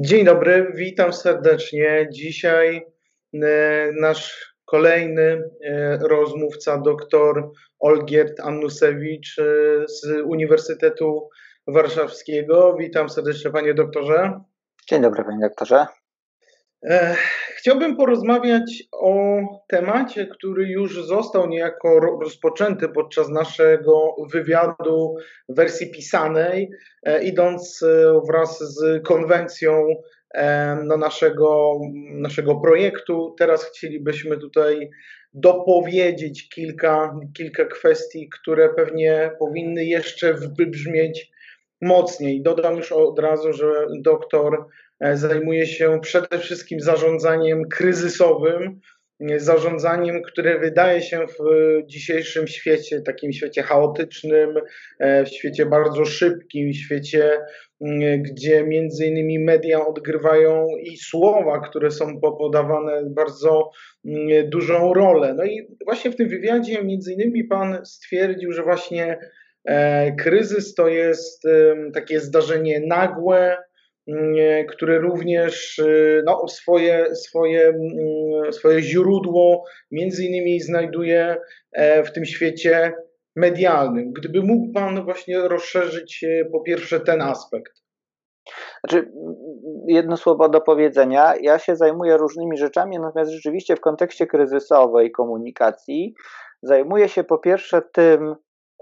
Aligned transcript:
Dzień 0.00 0.24
dobry, 0.24 0.72
witam 0.74 1.12
serdecznie. 1.12 2.08
Dzisiaj 2.12 2.86
e, 3.34 3.90
nasz 4.00 4.54
kolejny 4.64 5.22
e, 5.64 5.98
rozmówca, 5.98 6.78
dr 6.78 7.50
Olgierd 7.78 8.40
Annusewicz 8.40 9.38
e, 9.38 9.42
z 9.88 10.06
Uniwersytetu 10.24 11.28
Warszawskiego. 11.66 12.76
Witam 12.78 13.08
serdecznie, 13.08 13.50
panie 13.50 13.74
doktorze. 13.74 14.40
Dzień 14.88 15.02
dobry, 15.02 15.24
panie 15.24 15.40
doktorze. 15.40 15.86
Chciałbym 17.56 17.96
porozmawiać 17.96 18.82
o 18.92 19.40
temacie, 19.68 20.26
który 20.26 20.66
już 20.66 21.06
został 21.06 21.48
niejako 21.48 22.00
rozpoczęty 22.00 22.88
podczas 22.88 23.28
naszego 23.28 24.16
wywiadu 24.32 25.16
w 25.48 25.56
wersji 25.56 25.90
pisanej, 25.90 26.70
e, 27.02 27.24
idąc 27.24 27.82
e, 27.82 28.20
wraz 28.28 28.58
z 28.58 29.02
konwencją 29.06 29.86
e, 30.34 30.76
no, 30.84 30.96
naszego, 30.96 31.78
naszego 32.10 32.56
projektu. 32.56 33.34
Teraz 33.38 33.64
chcielibyśmy 33.64 34.38
tutaj 34.38 34.90
dopowiedzieć 35.34 36.48
kilka, 36.48 37.16
kilka 37.36 37.64
kwestii, 37.64 38.28
które 38.28 38.68
pewnie 38.68 39.30
powinny 39.38 39.84
jeszcze 39.84 40.34
wybrzmieć 40.34 41.30
mocniej. 41.80 42.42
Dodam 42.42 42.76
już 42.76 42.92
od 42.92 43.18
razu, 43.18 43.52
że 43.52 43.86
doktor 44.00 44.66
E, 45.00 45.16
zajmuje 45.16 45.66
się 45.66 46.00
przede 46.02 46.38
wszystkim 46.38 46.80
zarządzaniem 46.80 47.62
kryzysowym, 47.68 48.80
e, 49.20 49.40
zarządzaniem, 49.40 50.22
które 50.22 50.58
wydaje 50.58 51.02
się 51.02 51.26
w 51.26 51.42
dzisiejszym 51.86 52.48
świecie, 52.48 53.00
takim 53.00 53.32
świecie 53.32 53.62
chaotycznym, 53.62 54.54
e, 54.98 55.24
w 55.24 55.28
świecie 55.28 55.66
bardzo 55.66 56.04
szybkim, 56.04 56.72
świecie, 56.72 57.40
gdzie 58.18 58.64
między 58.64 59.06
innymi 59.06 59.38
media 59.38 59.86
odgrywają 59.86 60.66
i 60.82 60.96
słowa, 60.96 61.60
które 61.60 61.90
są 61.90 62.20
podawane 62.20 63.02
bardzo 63.06 63.70
dużą 64.44 64.94
rolę. 64.94 65.34
No 65.34 65.44
i 65.44 65.66
właśnie 65.84 66.10
w 66.10 66.16
tym 66.16 66.28
wywiadzie 66.28 66.84
między 66.84 67.12
innymi 67.12 67.44
pan 67.44 67.86
stwierdził, 67.86 68.52
że 68.52 68.62
właśnie 68.62 69.18
kryzys 70.18 70.74
to 70.74 70.88
jest 70.88 71.44
takie 71.94 72.20
zdarzenie 72.20 72.80
nagłe, 72.86 73.56
Mm, 74.08 74.66
który 74.66 74.98
również 74.98 75.78
y, 75.78 76.22
no, 76.26 76.48
swoje, 76.48 77.14
swoje, 77.14 77.68
mm, 77.68 78.52
swoje 78.52 78.82
źródło 78.82 79.64
między 79.90 80.24
innymi 80.24 80.60
znajduje 80.60 81.36
e, 81.72 82.04
w 82.04 82.12
tym 82.12 82.24
świecie 82.24 82.92
medialnym. 83.36 84.12
Gdyby 84.12 84.42
mógł 84.42 84.72
Pan 84.72 85.04
właśnie 85.04 85.38
rozszerzyć 85.38 86.24
e, 86.24 86.44
po 86.44 86.60
pierwsze 86.60 87.00
ten 87.00 87.22
aspekt. 87.22 87.72
Znaczy, 88.80 89.12
jedno 89.86 90.16
słowo 90.16 90.48
do 90.48 90.60
powiedzenia. 90.60 91.34
Ja 91.40 91.58
się 91.58 91.76
zajmuję 91.76 92.16
różnymi 92.16 92.56
rzeczami, 92.56 92.98
natomiast 92.98 93.30
rzeczywiście 93.30 93.76
w 93.76 93.80
kontekście 93.80 94.26
kryzysowej 94.26 95.10
komunikacji 95.10 96.14
zajmuję 96.62 97.08
się 97.08 97.24
po 97.24 97.38
pierwsze 97.38 97.82
tym, 97.92 98.34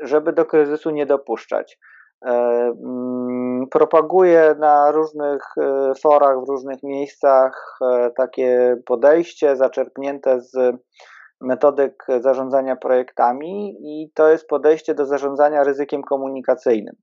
żeby 0.03 0.33
do 0.33 0.45
kryzysu 0.45 0.91
nie 0.91 1.07
dopuszczać. 1.07 1.79
E, 2.27 2.31
mm, 2.85 3.67
propaguję 3.71 4.55
na 4.59 4.93
różnych 4.93 5.43
e, 5.61 5.93
forach, 6.03 6.45
w 6.45 6.49
różnych 6.49 6.83
miejscach 6.83 7.79
e, 7.83 8.11
takie 8.17 8.77
podejście 8.87 9.57
zaczerpnięte 9.57 10.41
z 10.41 10.77
metodyk 11.41 12.07
zarządzania 12.21 12.77
projektami 12.77 13.77
i 13.81 14.11
to 14.15 14.29
jest 14.29 14.47
podejście 14.47 14.95
do 14.95 15.07
zarządzania 15.07 15.65
ryzykiem 15.65 16.03
komunikacyjnym. 16.03 16.95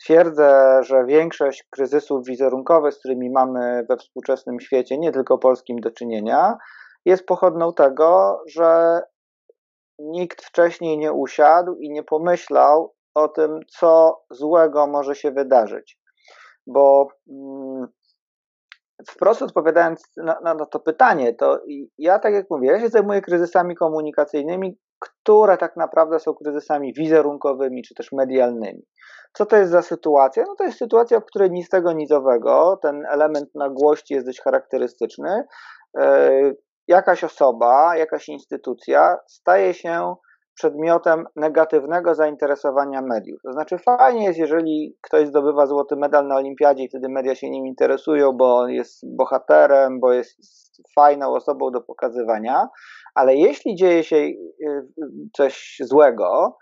Twierdzę, 0.00 0.80
że 0.82 1.04
większość 1.04 1.66
kryzysów 1.70 2.26
wizerunkowych, 2.26 2.94
z 2.94 2.98
którymi 2.98 3.30
mamy 3.30 3.86
we 3.88 3.96
współczesnym 3.96 4.60
świecie, 4.60 4.98
nie 4.98 5.12
tylko 5.12 5.38
polskim, 5.38 5.80
do 5.80 5.90
czynienia, 5.90 6.56
jest 7.04 7.26
pochodną 7.26 7.72
tego, 7.72 8.40
że 8.46 9.00
nikt 9.98 10.44
wcześniej 10.44 10.98
nie 10.98 11.12
usiadł 11.12 11.74
i 11.74 11.90
nie 11.90 12.02
pomyślał, 12.02 12.94
o 13.14 13.28
tym, 13.28 13.60
co 13.68 14.20
złego 14.30 14.86
może 14.86 15.14
się 15.14 15.30
wydarzyć. 15.30 15.98
Bo 16.66 17.08
mm, 17.30 17.86
wprost 19.08 19.42
odpowiadając 19.42 20.16
na, 20.16 20.40
na, 20.40 20.66
to 20.66 20.80
pytanie, 20.80 21.34
to 21.34 21.60
ja, 21.98 22.18
tak 22.18 22.34
jak 22.34 22.46
mówię, 22.50 22.68
ja 22.68 22.80
się 22.80 22.88
zajmuję 22.88 23.20
kryzysami 23.22 23.74
komunikacyjnymi, 23.74 24.78
które 24.98 25.56
tak 25.56 25.76
naprawdę 25.76 26.18
są 26.18 26.34
kryzysami 26.34 26.94
wizerunkowymi 26.94 27.82
czy 27.82 27.94
też 27.94 28.12
medialnymi. 28.12 28.82
Co 29.32 29.46
to 29.46 29.56
jest 29.56 29.70
za 29.70 29.82
sytuacja? 29.82 30.44
No 30.48 30.54
to 30.54 30.64
jest 30.64 30.78
sytuacja, 30.78 31.20
w 31.20 31.24
której 31.24 31.50
nic 31.50 31.68
tego 31.68 31.92
nizowego, 31.92 32.78
ten 32.82 33.06
element 33.10 33.54
nagłości 33.54 34.14
jest 34.14 34.26
dość 34.26 34.40
charakterystyczny. 34.40 35.44
E, 35.98 36.52
jakaś 36.88 37.24
osoba, 37.24 37.96
jakaś 37.96 38.28
instytucja 38.28 39.16
staje 39.26 39.74
się 39.74 40.14
przedmiotem 40.56 41.24
negatywnego 41.36 42.14
zainteresowania 42.14 43.02
mediów. 43.02 43.40
To 43.42 43.52
znaczy, 43.52 43.78
fajnie 43.78 44.24
jest, 44.24 44.38
jeżeli 44.38 44.96
ktoś 45.00 45.28
zdobywa 45.28 45.66
złoty 45.66 45.96
medal 45.96 46.26
na 46.26 46.36
olimpiadzie 46.36 46.84
i 46.84 46.88
wtedy 46.88 47.08
media 47.08 47.34
się 47.34 47.50
nim 47.50 47.66
interesują, 47.66 48.32
bo 48.32 48.68
jest 48.68 49.16
bohaterem, 49.16 50.00
bo 50.00 50.12
jest 50.12 50.38
fajną 50.94 51.34
osobą 51.34 51.70
do 51.70 51.80
pokazywania, 51.80 52.68
ale 53.14 53.36
jeśli 53.36 53.74
dzieje 53.74 54.04
się 54.04 54.16
y, 54.16 54.36
coś 55.36 55.76
złego, 55.80 56.56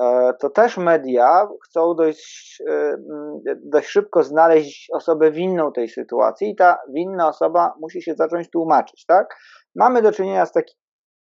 e, 0.00 0.32
to 0.40 0.50
też 0.50 0.78
media 0.78 1.48
chcą 1.64 1.94
dość, 1.94 2.62
y, 2.70 3.56
dość 3.64 3.88
szybko 3.88 4.22
znaleźć 4.22 4.88
osobę 4.92 5.30
winną 5.30 5.72
tej 5.72 5.88
sytuacji 5.88 6.50
i 6.50 6.56
ta 6.56 6.78
winna 6.94 7.28
osoba 7.28 7.74
musi 7.80 8.02
się 8.02 8.14
zacząć 8.14 8.50
tłumaczyć, 8.50 9.06
tak? 9.06 9.36
Mamy 9.78 10.02
do 10.02 10.12
czynienia 10.12 10.46
z 10.46 10.52
takim 10.52 10.76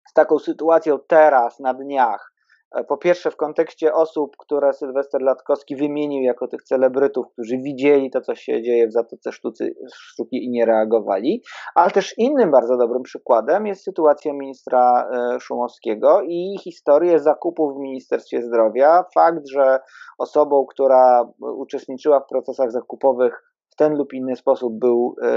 z 0.09 0.13
taką 0.13 0.39
sytuacją 0.39 0.99
teraz, 1.07 1.59
na 1.59 1.73
dniach. 1.73 2.33
E, 2.75 2.83
po 2.83 2.97
pierwsze, 2.97 3.31
w 3.31 3.35
kontekście 3.35 3.93
osób, 3.93 4.37
które 4.37 4.73
Sylwester 4.73 5.21
Latkowski 5.21 5.75
wymienił 5.75 6.23
jako 6.23 6.47
tych 6.47 6.63
celebrytów, 6.63 7.25
którzy 7.31 7.57
widzieli 7.57 8.11
to, 8.11 8.21
co 8.21 8.35
się 8.35 8.63
dzieje 8.63 8.87
w 8.87 8.91
Zatoce 8.91 9.31
Sztucy, 9.31 9.75
Sztuki 9.93 10.45
i 10.45 10.49
nie 10.49 10.65
reagowali, 10.65 11.43
ale 11.75 11.91
też 11.91 12.17
innym 12.17 12.51
bardzo 12.51 12.77
dobrym 12.77 13.03
przykładem 13.03 13.67
jest 13.67 13.83
sytuacja 13.83 14.33
ministra 14.33 15.09
e, 15.11 15.39
Szumowskiego 15.39 16.21
i 16.21 16.57
historię 16.63 17.19
zakupów 17.19 17.73
w 17.73 17.79
Ministerstwie 17.79 18.41
Zdrowia. 18.41 19.03
Fakt, 19.13 19.47
że 19.47 19.79
osobą, 20.17 20.65
która 20.65 21.31
uczestniczyła 21.39 22.19
w 22.19 22.27
procesach 22.27 22.71
zakupowych, 22.71 23.54
w 23.75 23.77
ten 23.77 23.93
lub 23.93 24.13
inny 24.13 24.35
sposób 24.35 24.79
był 24.79 25.15
e, 25.21 25.27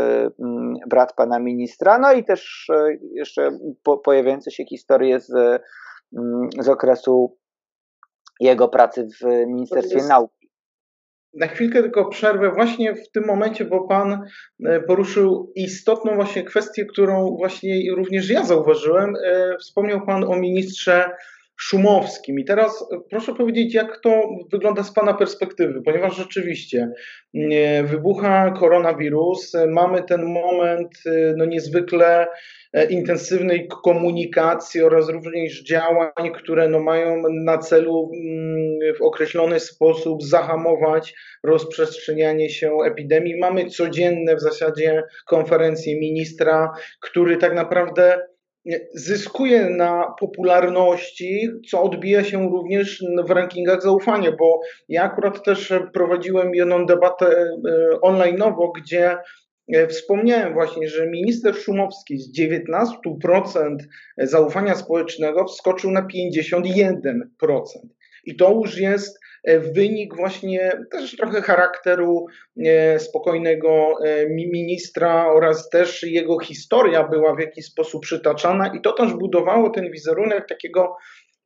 mm, 0.41 0.75
brat 0.87 1.15
pana 1.17 1.39
ministra, 1.39 1.99
no 1.99 2.13
i 2.13 2.25
też 2.25 2.71
e, 2.75 2.97
jeszcze 3.13 3.51
pojawiające 4.05 4.51
się 4.51 4.65
historie 4.65 5.21
z, 5.21 5.31
mm, 6.17 6.49
z 6.59 6.69
okresu 6.69 7.37
jego 8.41 8.69
pracy 8.69 9.09
w 9.23 9.47
Ministerstwie 9.47 10.03
Nauki. 10.09 10.51
Na 11.35 11.47
chwilkę 11.47 11.83
tylko 11.83 12.09
przerwę 12.09 12.51
właśnie 12.51 12.95
w 12.95 13.11
tym 13.11 13.27
momencie, 13.27 13.65
bo 13.65 13.89
Pan 13.89 14.23
e, 14.67 14.81
poruszył 14.81 15.53
istotną 15.55 16.15
właśnie 16.15 16.45
kwestię, 16.45 16.87
którą 16.87 17.37
właśnie 17.37 17.95
również 17.97 18.31
ja 18.31 18.45
zauważyłem. 18.45 19.15
Wspomniał 19.61 20.07
Pan 20.07 20.25
o 20.25 20.37
ministrze 20.37 21.11
Szumowskim. 21.61 22.39
I 22.39 22.45
teraz 22.45 22.89
proszę 23.11 23.35
powiedzieć, 23.35 23.75
jak 23.75 24.01
to 24.01 24.23
wygląda 24.53 24.83
z 24.83 24.93
Pana 24.93 25.15
perspektywy, 25.15 25.83
ponieważ 25.83 26.17
rzeczywiście 26.17 26.93
wybucha 27.85 28.51
koronawirus, 28.51 29.53
mamy 29.69 30.03
ten 30.03 30.25
moment 30.25 30.91
no, 31.37 31.45
niezwykle 31.45 32.27
e, 32.73 32.85
intensywnej 32.85 33.69
komunikacji 33.85 34.83
oraz 34.83 35.09
również 35.09 35.65
działań, 35.65 36.33
które 36.35 36.69
no, 36.69 36.81
mają 36.81 37.23
na 37.45 37.59
celu 37.59 38.11
mm, 38.15 38.95
w 38.99 39.03
określony 39.03 39.61
sposób 39.61 40.23
zahamować 40.23 41.15
rozprzestrzenianie 41.45 42.51
się 42.51 42.77
epidemii. 42.87 43.39
Mamy 43.39 43.67
codzienne 43.67 44.37
w 44.37 44.41
zasadzie 44.41 45.03
konferencje 45.27 46.01
ministra, 46.01 46.73
który 47.01 47.37
tak 47.37 47.55
naprawdę 47.55 48.21
zyskuje 48.95 49.71
na 49.71 50.15
popularności, 50.21 51.49
co 51.71 51.83
odbija 51.83 52.25
się 52.25 52.51
również 52.51 53.05
w 53.27 53.31
rankingach 53.31 53.83
zaufania, 53.83 54.33
bo 54.33 54.61
ja 54.89 55.03
akurat 55.03 55.45
też 55.45 55.73
prowadziłem 55.93 56.55
jedną 56.55 56.87
debatę 56.87 57.27
e, 57.27 57.57
online'owo, 58.03 58.71
gdzie 58.77 59.17
e, 59.75 59.87
Wspomniałem 59.87 60.55
właśnie, 60.55 60.89
że 60.89 61.11
minister 61.11 61.55
Szumowski 61.55 62.19
z 62.19 62.39
19% 62.39 63.77
zaufania 64.19 64.75
społecznego 64.75 65.45
wskoczył 65.45 65.91
na 65.91 66.03
51%. 66.03 67.23
I 68.25 68.37
to 68.37 68.51
już 68.51 68.79
jest 68.79 69.19
E, 69.19 69.28
wynik 69.45 70.17
właśnie 70.17 70.73
też 70.91 71.17
trochę 71.17 71.43
charakteru 71.43 72.27
e, 72.67 72.99
spokojnego 72.99 73.95
e, 74.05 74.29
ministra 74.29 75.27
oraz 75.33 75.69
też 75.69 76.03
jego 76.03 76.39
historia 76.39 77.09
była 77.09 77.35
w 77.35 77.41
jakiś 77.41 77.65
sposób 77.67 78.03
przytaczana 78.03 78.75
i 78.77 78.81
to 78.81 78.93
też 78.93 79.15
budowało 79.15 79.71
ten 79.71 79.91
wizerunek 79.91 80.49
takiego 80.49 80.97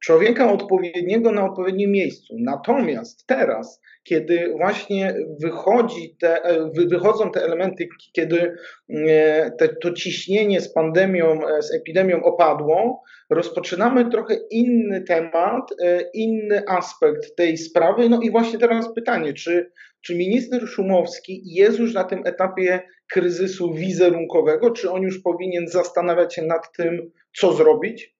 człowieka 0.05 0.53
odpowiedniego 0.53 1.33
na 1.33 1.45
odpowiednim 1.45 1.91
miejscu. 1.91 2.35
Natomiast 2.39 3.27
teraz 3.27 3.83
kiedy 4.05 4.55
właśnie 4.57 5.15
wychodzi 5.41 6.17
te, 6.21 6.43
wychodzą 6.91 7.31
te 7.31 7.45
elementy, 7.45 7.89
kiedy 8.13 8.57
e, 8.89 9.51
te, 9.51 9.69
to 9.69 9.93
ciśnienie 9.93 10.61
z 10.61 10.73
pandemią, 10.73 11.41
z 11.61 11.75
epidemią 11.75 12.23
opadło, 12.23 13.03
rozpoczynamy 13.31 14.11
trochę 14.11 14.37
inny 14.51 15.01
temat, 15.01 15.71
inny 16.15 16.63
aspekt 16.69 17.37
tej 17.37 17.57
sprawy. 17.57 18.09
No 18.09 18.21
i 18.23 18.31
właśnie 18.31 18.59
teraz 18.59 18.95
pytanie, 18.95 19.33
czy, 19.33 19.71
czy 20.01 20.15
minister 20.15 20.69
Szumowski 20.69 21.43
jest 21.45 21.79
już 21.79 21.95
na 21.95 22.05
tym 22.05 22.23
etapie 22.27 22.81
kryzysu 23.13 23.75
wizerunkowego, 23.75 24.71
czy 24.71 24.91
on 24.91 25.03
już 25.03 25.23
powinien 25.23 25.69
zastanawiać 25.69 26.35
się 26.35 26.43
nad 26.43 26.73
tym, 26.77 27.11
co 27.37 27.53
zrobić? 27.53 28.17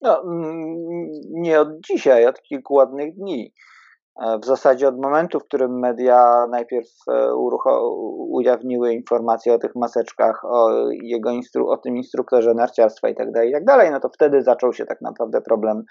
No, 0.00 0.22
mm, 0.22 1.10
nie 1.30 1.60
od 1.60 1.68
dzisiaj, 1.80 2.26
od 2.26 2.42
kilku 2.42 2.74
ładnych 2.74 3.14
dni. 3.14 3.54
E, 4.22 4.38
w 4.38 4.44
zasadzie 4.44 4.88
od 4.88 5.00
momentu, 5.00 5.40
w 5.40 5.44
którym 5.44 5.78
media 5.78 6.46
najpierw 6.50 6.88
e, 7.08 7.34
ujawniły 8.30 8.92
informacje 8.92 9.54
o 9.54 9.58
tych 9.58 9.74
maseczkach, 9.74 10.44
o, 10.44 10.90
jego 10.90 11.30
instru- 11.30 11.68
o 11.68 11.76
tym 11.76 11.96
instruktorze 11.96 12.54
narciarstwa 12.54 13.08
itd., 13.08 13.32
tak 13.34 13.44
itd., 13.44 13.64
tak 13.66 13.92
no 13.92 14.00
to 14.00 14.08
wtedy 14.08 14.42
zaczął 14.42 14.72
się 14.72 14.86
tak 14.86 15.00
naprawdę 15.00 15.40
problem 15.42 15.82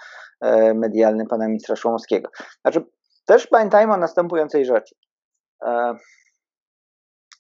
e, 0.41 0.73
medialny 0.73 1.25
pana 1.25 1.47
ministra 1.47 1.75
Szumowskiego. 1.75 2.29
Znaczy, 2.61 2.85
też 3.25 3.47
pamiętajmy 3.47 3.93
o 3.93 3.97
następującej 3.97 4.65
rzeczy. 4.65 4.95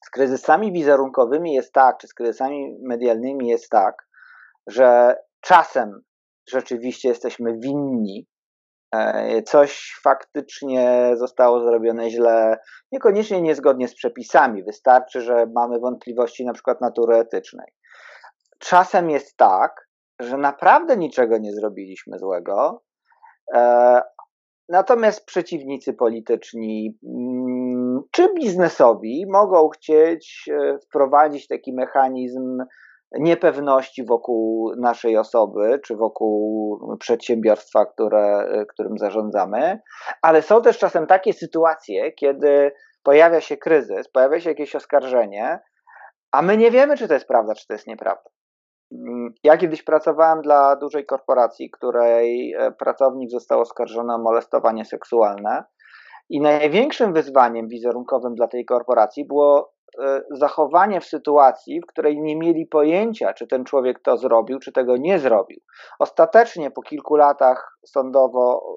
Z 0.05 0.09
kryzysami 0.09 0.71
wizerunkowymi 0.71 1.53
jest 1.53 1.73
tak, 1.73 1.97
czy 1.97 2.07
z 2.07 2.13
kryzysami 2.13 2.77
medialnymi 2.81 3.47
jest 3.47 3.69
tak, 3.69 4.07
że 4.67 5.15
czasem 5.41 6.01
rzeczywiście 6.49 7.09
jesteśmy 7.09 7.57
winni, 7.57 8.27
e, 8.95 9.43
coś 9.43 9.99
faktycznie 10.03 11.11
zostało 11.15 11.61
zrobione 11.61 12.09
źle, 12.09 12.57
niekoniecznie 12.91 13.41
niezgodnie 13.41 13.87
z 13.87 13.95
przepisami, 13.95 14.63
wystarczy, 14.63 15.21
że 15.21 15.45
mamy 15.55 15.79
wątpliwości 15.79 16.45
na 16.45 16.53
przykład 16.53 16.81
natury 16.81 17.15
etycznej. 17.15 17.67
Czasem 18.59 19.09
jest 19.09 19.37
tak, 19.37 19.87
że 20.19 20.37
naprawdę 20.37 20.97
niczego 20.97 21.37
nie 21.37 21.53
zrobiliśmy 21.53 22.19
złego, 22.19 22.83
e, 23.53 24.01
natomiast 24.69 25.25
przeciwnicy 25.25 25.93
polityczni 25.93 26.97
mm, 27.03 28.01
czy 28.11 28.33
biznesowi 28.33 29.25
mogą 29.31 29.69
chcieć 29.69 30.49
e, 30.51 30.77
wprowadzić 30.79 31.47
taki 31.47 31.73
mechanizm 31.73 32.63
niepewności 33.11 34.05
wokół 34.05 34.71
naszej 34.77 35.17
osoby, 35.17 35.79
czy 35.85 35.95
wokół 35.95 36.79
przedsiębiorstwa, 36.99 37.85
które, 37.85 38.47
którym 38.69 38.97
zarządzamy, 38.97 39.79
ale 40.21 40.41
są 40.41 40.61
też 40.61 40.77
czasem 40.77 41.07
takie 41.07 41.33
sytuacje, 41.33 42.11
kiedy 42.11 42.71
pojawia 43.03 43.41
się 43.41 43.57
kryzys, 43.57 44.11
pojawia 44.11 44.39
się 44.39 44.49
jakieś 44.49 44.75
oskarżenie, 44.75 45.59
a 46.31 46.41
my 46.41 46.57
nie 46.57 46.71
wiemy, 46.71 46.97
czy 46.97 47.07
to 47.07 47.13
jest 47.13 47.27
prawda, 47.27 47.55
czy 47.55 47.67
to 47.67 47.73
jest 47.73 47.87
nieprawda. 47.87 48.29
Ja 49.43 49.57
kiedyś 49.57 49.83
pracowałem 49.83 50.41
dla 50.41 50.75
dużej 50.75 51.05
korporacji, 51.05 51.71
której 51.71 52.53
e, 52.53 52.71
pracownik 52.71 53.29
został 53.29 53.61
oskarżony 53.61 54.13
o 54.13 54.17
molestowanie 54.17 54.85
seksualne. 54.85 55.63
I 56.29 56.41
największym 56.41 57.13
wyzwaniem 57.13 57.67
wizerunkowym 57.67 58.35
dla 58.35 58.47
tej 58.47 58.65
korporacji 58.65 59.27
było 59.27 59.73
zachowanie 60.31 61.01
w 61.01 61.05
sytuacji, 61.05 61.81
w 61.81 61.85
której 61.85 62.21
nie 62.21 62.35
mieli 62.35 62.65
pojęcia, 62.65 63.33
czy 63.33 63.47
ten 63.47 63.65
człowiek 63.65 63.99
to 63.99 64.17
zrobił, 64.17 64.59
czy 64.59 64.71
tego 64.71 64.97
nie 64.97 65.19
zrobił. 65.19 65.59
Ostatecznie 65.99 66.71
po 66.71 66.81
kilku 66.81 67.15
latach 67.15 67.77
sądowo, 67.85 68.75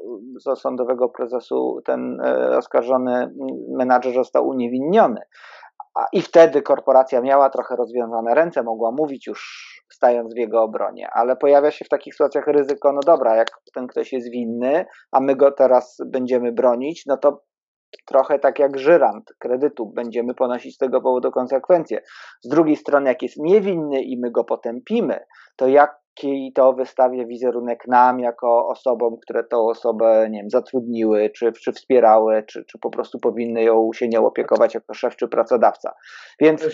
sądowego 0.57 1.09
procesu 1.09 1.81
ten 1.85 2.21
e, 2.21 2.57
oskarżony 2.57 3.35
menadżer 3.69 4.15
został 4.15 4.49
uniewinniony. 4.49 5.21
I 6.13 6.23
wtedy 6.23 6.63
korporacja 6.63 7.21
miała 7.21 7.51
trochę 7.51 7.77
rozwiązane 7.77 8.35
ręce, 8.35 8.63
mogła 8.63 8.91
mówić 8.91 9.27
już 9.27 9.71
stając 9.93 10.35
w 10.35 10.39
jego 10.39 10.63
obronie, 10.63 11.09
ale 11.13 11.37
pojawia 11.37 11.71
się 11.71 11.85
w 11.85 11.89
takich 11.89 12.15
sytuacjach 12.15 12.47
ryzyko, 12.47 12.93
no 12.93 13.01
dobra, 13.07 13.37
jak 13.37 13.49
ten 13.75 13.87
ktoś 13.87 14.13
jest 14.13 14.31
winny, 14.31 14.87
a 15.13 15.21
my 15.21 15.37
go 15.37 15.53
teraz 15.53 15.97
będziemy 16.07 16.53
bronić, 16.53 17.07
no 17.07 17.17
to 17.17 17.43
trochę 18.07 18.39
tak 18.39 18.59
jak 18.59 18.79
żyrant 18.79 19.33
kredytu, 19.39 19.87
będziemy 19.87 20.35
ponosić 20.35 20.75
z 20.75 20.79
tego 20.79 21.01
powodu 21.01 21.31
konsekwencje. 21.31 22.03
Z 22.43 22.49
drugiej 22.49 22.77
strony, 22.77 23.09
jak 23.09 23.23
jest 23.23 23.37
niewinny 23.39 24.03
i 24.03 24.21
my 24.21 24.31
go 24.31 24.45
potępimy, 24.45 25.21
to 25.57 25.69
jaki 25.69 26.53
to 26.55 26.73
wystawia 26.73 27.27
wizerunek 27.27 27.89
nam, 27.89 28.21
jako 28.21 28.69
osobom, 28.69 29.17
które 29.23 29.45
tą 29.45 29.69
osobę, 29.69 30.29
nie 30.31 30.39
wiem, 30.41 30.51
zatrudniły, 30.51 31.31
czy, 31.31 31.53
czy 31.53 31.73
wspierały, 31.73 32.43
czy, 32.43 32.65
czy 32.65 32.79
po 32.79 32.91
prostu 32.91 33.19
powinny 33.19 33.63
ją 33.63 33.91
się 33.95 34.09
nią 34.09 34.27
opiekować 34.27 34.75
jako 34.75 34.95
szef 34.95 35.17
czy 35.17 35.29
pracodawca. 35.29 35.93
Więc 36.41 36.69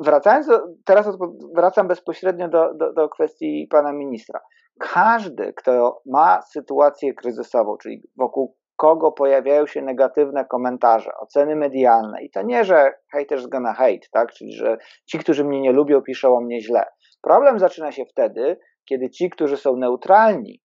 wracając 0.00 0.46
do, 0.46 0.60
teraz 0.84 1.08
wracam 1.54 1.88
bezpośrednio 1.88 2.48
do, 2.48 2.74
do, 2.74 2.92
do 2.92 3.08
kwestii 3.08 3.66
pana 3.70 3.92
ministra. 3.92 4.40
Każdy, 4.78 5.52
kto 5.52 6.02
ma 6.06 6.42
sytuację 6.42 7.14
kryzysową, 7.14 7.76
czyli 7.76 8.02
wokół 8.16 8.56
kogo 8.78 9.12
pojawiają 9.12 9.66
się 9.66 9.82
negatywne 9.82 10.44
komentarze, 10.44 11.10
oceny 11.18 11.56
medialne. 11.56 12.22
I 12.22 12.30
to 12.30 12.42
nie, 12.42 12.64
że 12.64 12.92
haters 13.12 13.46
gonna 13.46 13.72
hate, 13.72 14.08
tak? 14.12 14.32
czyli 14.32 14.52
że 14.52 14.78
ci, 15.06 15.18
którzy 15.18 15.44
mnie 15.44 15.60
nie 15.60 15.72
lubią, 15.72 16.02
piszą 16.02 16.36
o 16.36 16.40
mnie 16.40 16.60
źle. 16.60 16.84
Problem 17.22 17.58
zaczyna 17.58 17.92
się 17.92 18.04
wtedy, 18.04 18.58
kiedy 18.88 19.10
ci, 19.10 19.30
którzy 19.30 19.56
są 19.56 19.76
neutralni, 19.76 20.62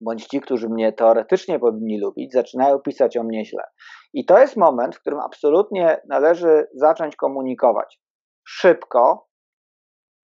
bądź 0.00 0.26
ci, 0.26 0.40
którzy 0.40 0.68
mnie 0.68 0.92
teoretycznie 0.92 1.58
powinni 1.58 2.00
lubić, 2.00 2.32
zaczynają 2.32 2.78
pisać 2.78 3.16
o 3.16 3.22
mnie 3.22 3.44
źle. 3.44 3.62
I 4.12 4.24
to 4.24 4.38
jest 4.38 4.56
moment, 4.56 4.96
w 4.96 5.00
którym 5.00 5.20
absolutnie 5.20 6.00
należy 6.08 6.66
zacząć 6.74 7.16
komunikować 7.16 8.00
szybko, 8.44 9.28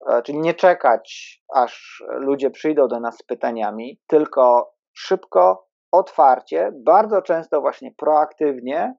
e, 0.09 0.21
czyli 0.21 0.39
nie 0.39 0.53
czekać, 0.53 1.35
aż 1.53 2.03
ludzie 2.09 2.51
przyjdą 2.51 2.87
do 2.87 2.99
nas 2.99 3.17
z 3.17 3.23
pytaniami, 3.23 4.01
tylko 4.07 4.73
szybko, 4.93 5.64
otwarcie, 5.97 6.71
bardzo 6.85 7.21
często 7.21 7.61
właśnie 7.61 7.91
proaktywnie 7.97 8.95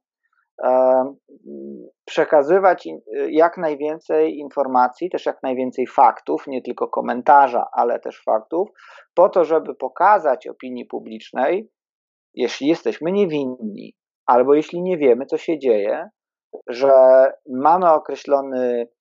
przekazywać 2.04 2.88
jak 3.28 3.58
najwięcej 3.58 4.38
informacji, 4.38 5.10
też 5.10 5.26
jak 5.26 5.43
najwięcej 5.43 5.87
faktów, 5.87 6.46
nie 6.46 6.62
tylko 6.62 6.88
komentarza, 6.88 7.66
ale 7.72 8.00
też 8.00 8.22
faktów, 8.22 8.69
po 9.14 9.28
to, 9.28 9.44
żeby 9.44 9.75
pokazać 9.75 10.46
opinii 10.46 10.84
publicznej, 10.87 11.70
jeśli 12.34 12.69
jesteśmy 12.69 13.12
niewinni, 13.12 13.94
albo 14.26 14.54
jeśli 14.54 14.82
nie 14.82 14.98
wiemy, 14.98 15.26
co 15.26 15.37
się 15.37 15.58
dzieje, 15.58 16.08
że 16.69 16.93
mamy 17.48 17.93
określony 17.93 18.86
E, 18.86 18.95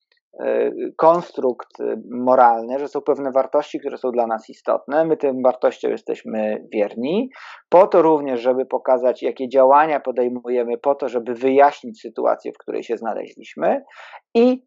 konstrukt 0.98 1.68
moralny, 2.12 2.80
że 2.80 2.88
są 2.88 3.02
pewne 3.02 3.32
wartości, 3.32 3.80
które 3.80 3.98
są 3.98 4.12
dla 4.12 4.28
nas 4.28 4.50
istotne. 4.50 5.06
My 5.06 5.18
tym 5.18 5.42
wartościom 5.44 5.92
jesteśmy 5.92 6.68
wierni, 6.74 7.30
po 7.70 7.88
to 7.88 8.02
również, 8.02 8.42
żeby 8.42 8.66
pokazać, 8.66 9.24
jakie 9.24 9.50
działania 9.50 10.00
podejmujemy, 10.00 10.78
po 10.78 10.96
to, 10.96 11.10
żeby 11.10 11.34
wyjaśnić 11.34 12.02
sytuację, 12.02 12.52
w 12.52 12.58
której 12.58 12.84
się 12.84 12.98
znaleźliśmy. 12.98 13.84
I 14.36 14.66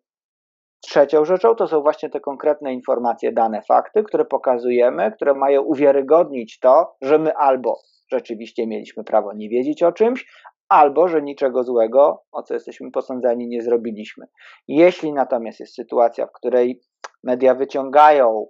trzecią 0.81 1.25
rzeczą 1.25 1.55
to 1.55 1.69
są 1.69 1.81
właśnie 1.81 2.11
te 2.11 2.21
konkretne 2.21 2.73
informacje, 2.73 3.33
dane, 3.33 3.63
fakty, 3.63 4.03
które 4.03 4.25
pokazujemy, 4.25 5.13
które 5.13 5.35
mają 5.35 5.63
uwiarygodnić 5.63 6.59
to, 6.59 6.97
że 7.03 7.19
my 7.19 7.37
albo 7.37 7.79
rzeczywiście 8.13 8.67
mieliśmy 8.67 9.05
prawo 9.05 9.33
nie 9.33 9.49
wiedzieć 9.49 9.83
o 9.83 9.93
czymś, 9.93 10.27
albo 10.69 11.09
że 11.09 11.23
niczego 11.23 11.65
złego, 11.65 12.23
o 12.33 12.43
co 12.43 12.55
jesteśmy 12.55 12.91
posądzeni, 12.91 13.49
nie 13.49 13.63
zrobiliśmy. 13.63 14.27
Jeśli 14.69 15.13
natomiast 15.13 15.61
jest 15.61 15.75
sytuacja, 15.75 16.27
w 16.27 16.33
której 16.33 16.81
media 17.25 17.55
wyciągają 17.55 18.47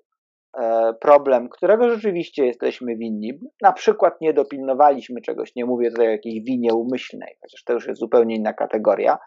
e, 0.59 0.95
problem, 1.01 1.49
którego 1.49 1.91
rzeczywiście 1.91 2.47
jesteśmy 2.47 2.97
winni, 2.97 3.41
na 3.63 3.73
przykład 3.73 4.21
nie 4.21 4.35
dopilnowaliśmy 4.35 5.21
czegoś, 5.21 5.55
nie 5.57 5.65
mówię 5.65 5.91
tutaj 5.91 6.07
o 6.07 6.11
jakiejś 6.11 6.45
winie 6.45 6.75
umyślnej, 6.75 7.37
chociaż 7.41 7.65
to 7.65 7.73
już 7.73 7.87
jest 7.87 8.01
zupełnie 8.01 8.37
inna 8.37 8.53
kategoria, 8.53 9.19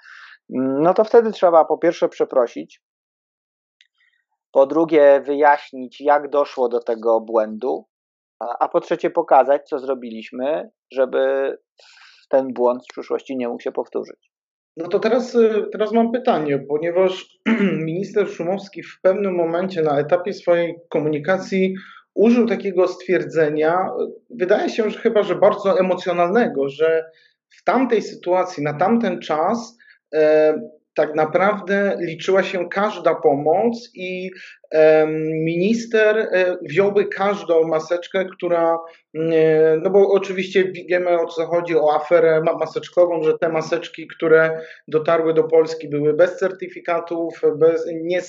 no 0.49 0.93
to 0.93 1.03
wtedy 1.03 1.31
trzeba 1.31 1.65
po 1.65 1.77
pierwsze 1.77 2.09
przeprosić, 2.09 2.81
po 4.51 4.65
drugie 4.65 5.21
wyjaśnić, 5.25 6.01
jak 6.01 6.29
doszło 6.29 6.69
do 6.69 6.79
tego 6.79 7.21
błędu, 7.21 7.85
a 8.59 8.67
po 8.67 8.79
trzecie 8.79 9.09
pokazać, 9.09 9.67
co 9.67 9.79
zrobiliśmy, 9.79 10.69
żeby 10.91 11.57
ten 12.31 12.53
błąd 12.53 12.83
w 12.83 12.91
przyszłości 12.91 13.37
nie 13.37 13.47
mógł 13.47 13.61
się 13.61 13.71
powtórzyć. 13.71 14.31
No 14.77 14.87
to 14.87 14.99
teraz, 14.99 15.35
y, 15.35 15.65
teraz 15.71 15.91
mam 15.91 16.11
pytanie, 16.11 16.59
ponieważ 16.59 17.37
minister 17.85 18.27
Szumowski 18.29 18.83
w 18.83 19.01
pewnym 19.01 19.35
momencie 19.35 19.81
na 19.81 19.99
etapie 19.99 20.33
swojej 20.33 20.75
komunikacji 20.89 21.75
użył 22.13 22.47
takiego 22.47 22.87
stwierdzenia, 22.87 23.89
wydaje 24.29 24.69
się, 24.69 24.89
że 24.89 24.99
chyba, 24.99 25.23
że 25.23 25.35
bardzo 25.35 25.79
emocjonalnego, 25.79 26.69
że 26.69 27.05
w 27.49 27.63
tamtej 27.63 28.01
sytuacji, 28.01 28.63
na 28.63 28.73
tamten 28.73 29.19
czas 29.19 29.77
e, 30.13 30.53
tak 30.93 31.15
naprawdę 31.15 31.97
liczyła 31.99 32.43
się 32.43 32.69
każda 32.69 33.15
pomoc 33.15 33.91
i 33.95 34.31
minister 35.45 36.17
e, 36.17 36.57
wziąłby 36.61 37.05
każdą 37.05 37.67
maseczkę, 37.67 38.25
która, 38.25 38.79
e, 39.15 39.77
no 39.83 39.89
bo 39.89 40.11
oczywiście 40.11 40.71
wiemy 40.89 41.19
o 41.19 41.25
co 41.25 41.45
chodzi, 41.45 41.75
o 41.75 41.95
aferę 41.95 42.41
maseczkową, 42.59 43.23
że 43.23 43.37
te 43.37 43.49
maseczki, 43.49 44.07
które 44.07 44.61
dotarły 44.87 45.33
do 45.33 45.43
Polski 45.43 45.89
były 45.89 46.13
bez 46.13 46.37
certyfikatów, 46.37 47.41
bez, 47.57 47.85
nie, 48.03 48.21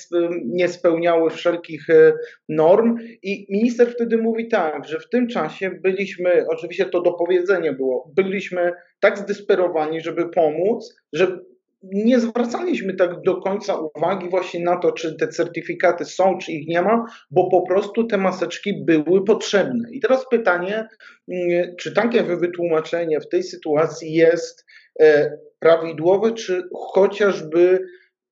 nie 0.45 0.69
spełniały 0.69 1.31
wszelkich 1.31 1.91
e, 1.91 2.13
norm. 2.49 2.99
I 3.23 3.47
minister 3.51 3.91
wtedy 3.91 4.19
mówi 4.19 4.49
tak, 4.49 4.89
że 4.89 5.01
w 5.01 5.09
tym 5.09 5.29
czasie 5.29 5.71
byliśmy, 5.71 6.47
oczywiście 6.49 6.85
to 6.85 7.01
dopowiedzenie 7.01 7.73
było, 7.73 8.13
byliśmy 8.17 8.73
tak 9.01 9.19
zdesperowani, 9.19 10.01
żeby 10.01 10.29
pomóc, 10.29 10.95
że 11.13 11.39
nie 11.83 12.21
zwracaliśmy 12.21 12.95
tak 12.95 13.23
do 13.23 13.37
końca 13.37 13.77
uwagi 13.77 14.29
właśnie 14.31 14.65
na 14.65 14.77
to, 14.77 14.93
czy 14.93 15.17
te 15.17 15.29
certyfikaty 15.29 16.05
są, 16.05 16.39
czy 16.39 16.53
ich 16.53 16.69
nie 16.69 16.83
ma, 16.83 17.05
bo 17.31 17.51
po 17.51 17.63
prostu 17.63 18.05
te 18.05 18.19
maseczki 18.19 18.85
były 18.85 19.25
potrzebne. 19.25 19.91
I 19.91 20.01
teraz 20.01 20.29
pytanie, 20.29 20.89
mm, 21.29 21.77
czy 21.77 21.93
takie 21.93 22.23
wytłumaczenie 22.23 23.21
w 23.21 23.29
tej 23.29 23.43
sytuacji 23.43 24.13
jest 24.13 24.65
e, 25.01 25.39
prawidłowe, 25.59 26.33
czy 26.33 26.63
chociażby 26.75 27.87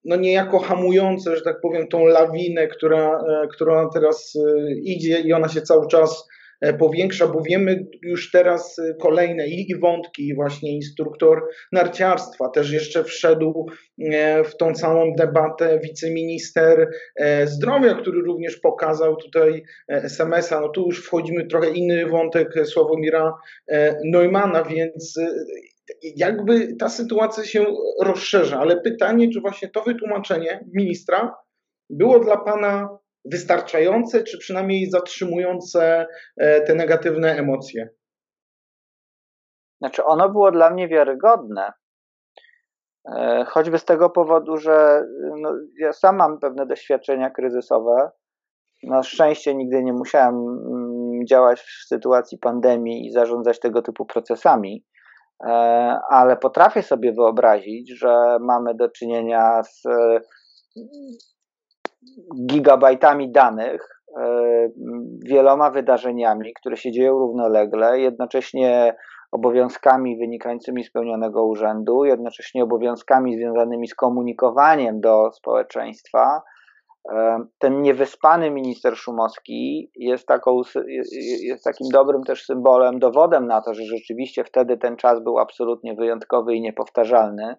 no 0.04 0.16
niejako 0.16 0.58
hamujące, 0.58 1.36
że 1.36 1.42
tak 1.42 1.60
powiem, 1.60 1.88
tą 1.88 2.06
lawinę, 2.06 2.68
która, 2.68 3.24
e, 3.28 3.48
która 3.48 3.88
teraz 3.94 4.36
e, 4.36 4.72
idzie 4.72 5.20
i 5.20 5.32
ona 5.32 5.48
się 5.48 5.62
cały 5.62 5.88
czas 5.88 6.28
powiększa, 6.78 7.26
bo 7.26 7.42
wiemy 7.42 7.86
już 8.02 8.30
teraz 8.30 8.78
e, 8.78 8.94
kolejne 8.94 9.48
i, 9.48 9.70
i 9.70 9.78
wątki, 9.78 10.34
właśnie 10.34 10.74
instruktor 10.74 11.42
narciarstwa. 11.72 12.48
Też 12.48 12.72
jeszcze 12.72 13.04
wszedł 13.04 13.66
e, 13.98 14.44
w 14.44 14.56
tą 14.56 14.74
całą 14.74 15.12
debatę 15.14 15.80
wiceminister 15.84 16.90
zdrowia, 17.44 17.94
który 17.94 18.20
również 18.20 18.56
pokazał 18.56 19.16
tutaj 19.16 19.62
SMS-a, 19.88 20.60
no 20.60 20.68
tu 20.68 20.86
już 20.86 21.04
wchodzimy 21.06 21.46
trochę 21.46 21.70
inny 21.70 22.06
wątek 22.06 22.48
Sławomira 22.64 23.34
Neumana, 24.04 24.64
więc 24.64 25.18
jakby 26.16 26.76
ta 26.76 26.88
sytuacja 26.88 27.44
się 27.44 27.64
rozszerza, 28.02 28.58
ale 28.58 28.80
pytanie, 28.80 29.28
czy 29.32 29.40
właśnie 29.40 29.68
to 29.68 29.82
wytłumaczenie 29.82 30.64
ministra 30.74 31.34
było 31.90 32.18
dla 32.18 32.36
Pana 32.36 32.99
wystarczające, 33.24 34.22
czy 34.22 34.38
przynajmniej 34.38 34.90
zatrzymujące 34.90 36.06
e, 36.36 36.60
te 36.60 36.74
negatywne 36.74 37.36
emocje? 37.36 37.88
Znaczy, 39.80 40.04
ono 40.04 40.28
było 40.28 40.52
dla 40.52 40.70
mnie 40.70 40.88
wiarygodne. 40.88 41.72
E, 43.16 43.44
choćby 43.48 43.78
z 43.78 43.84
tego 43.84 44.10
powodu, 44.10 44.56
że 44.56 45.04
no, 45.36 45.52
ja 45.78 45.92
sam 45.92 46.16
mam 46.16 46.38
pewne 46.38 46.66
doświadczenia 46.66 47.30
kryzysowe. 47.30 48.10
Na 48.82 49.02
szczęście 49.02 49.54
nigdy 49.54 49.84
nie 49.84 49.92
musiałem 49.92 50.34
mm, 50.34 51.26
działać 51.26 51.60
w 51.60 51.86
sytuacji 51.86 52.38
pandemii 52.38 53.06
i 53.06 53.12
zarządzać 53.12 53.60
tego 53.60 53.82
typu 53.82 54.06
procesami, 54.06 54.84
e, 55.44 55.50
ale 56.08 56.36
potrafię 56.36 56.82
sobie 56.82 57.12
wyobrazić, 57.12 57.98
że 57.98 58.38
mamy 58.40 58.74
do 58.74 58.88
czynienia 58.88 59.62
z 59.62 59.82
gigabajtami 62.46 63.32
danych, 63.32 64.02
e, 64.20 64.68
wieloma 65.24 65.70
wydarzeniami, 65.70 66.52
które 66.60 66.76
się 66.76 66.92
dzieją 66.92 67.18
równolegle, 67.18 68.00
jednocześnie 68.00 68.94
obowiązkami 69.32 70.18
wynikającymi 70.18 70.84
z 70.84 70.92
pełnionego 70.92 71.44
urzędu, 71.44 72.04
jednocześnie 72.04 72.64
obowiązkami 72.64 73.36
związanymi 73.36 73.88
z 73.88 73.94
komunikowaniem 73.94 75.00
do 75.00 75.30
społeczeństwa. 75.32 76.42
E, 77.12 77.38
ten 77.58 77.82
niewyspany 77.82 78.50
minister 78.50 78.96
Szumowski 78.96 79.90
jest, 79.96 80.26
taką, 80.26 80.60
jest 81.42 81.64
takim 81.64 81.88
dobrym 81.92 82.24
też 82.24 82.44
symbolem, 82.44 82.98
dowodem 82.98 83.46
na 83.46 83.62
to, 83.62 83.74
że 83.74 83.82
rzeczywiście 83.84 84.44
wtedy 84.44 84.76
ten 84.76 84.96
czas 84.96 85.20
był 85.22 85.38
absolutnie 85.38 85.94
wyjątkowy 85.94 86.54
i 86.54 86.60
niepowtarzalny. 86.60 87.56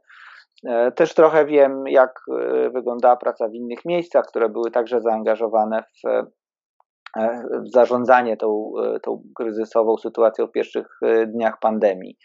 E, 0.65 0.91
też 0.91 1.13
trochę 1.13 1.45
wiem, 1.45 1.87
jak 1.87 2.19
e, 2.29 2.69
wyglądała 2.69 3.15
praca 3.15 3.47
w 3.47 3.53
innych 3.53 3.85
miejscach, 3.85 4.25
które 4.25 4.49
były 4.49 4.71
także 4.71 5.01
zaangażowane 5.01 5.83
w, 5.83 6.07
e, 6.07 7.43
w 7.61 7.71
zarządzanie 7.73 8.37
tą, 8.37 8.71
tą 9.03 9.23
kryzysową 9.35 9.97
sytuacją 9.97 10.47
w 10.47 10.51
pierwszych 10.51 10.99
dniach 11.27 11.59
pandemii. 11.59 12.17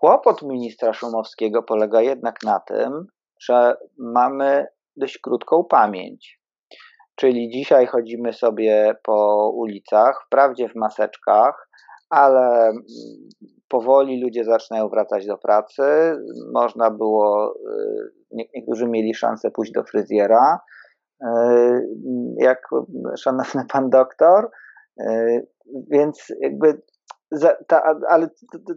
Kłopot 0.00 0.42
ministra 0.42 0.92
Szumowskiego 0.92 1.62
polega 1.62 2.00
jednak 2.00 2.36
na 2.44 2.60
tym, 2.60 3.06
że 3.42 3.76
mamy 3.98 4.66
dość 4.96 5.18
krótką 5.18 5.64
pamięć. 5.64 6.40
Czyli 7.14 7.50
dzisiaj 7.50 7.86
chodzimy 7.86 8.32
sobie 8.32 8.94
po 9.02 9.50
ulicach, 9.54 10.22
wprawdzie 10.26 10.68
w 10.68 10.74
maseczkach, 10.74 11.68
ale 12.10 12.68
mm, 12.68 12.82
powoli 13.68 14.22
ludzie 14.22 14.44
zaczynają 14.44 14.88
wracać 14.88 15.26
do 15.26 15.38
pracy. 15.38 15.82
Można 16.52 16.90
było, 16.90 17.54
y, 18.32 18.46
niektórzy 18.54 18.88
mieli 18.88 19.14
szansę 19.14 19.50
pójść 19.50 19.72
do 19.72 19.84
fryzjera, 19.84 20.60
y, 21.22 21.26
jak 22.38 22.68
szanowny 23.16 23.64
pan 23.72 23.90
doktor, 23.90 24.50
y, 25.00 25.46
więc 25.90 26.32
jakby 26.40 26.82
ta, 27.66 27.82
ale 28.08 28.28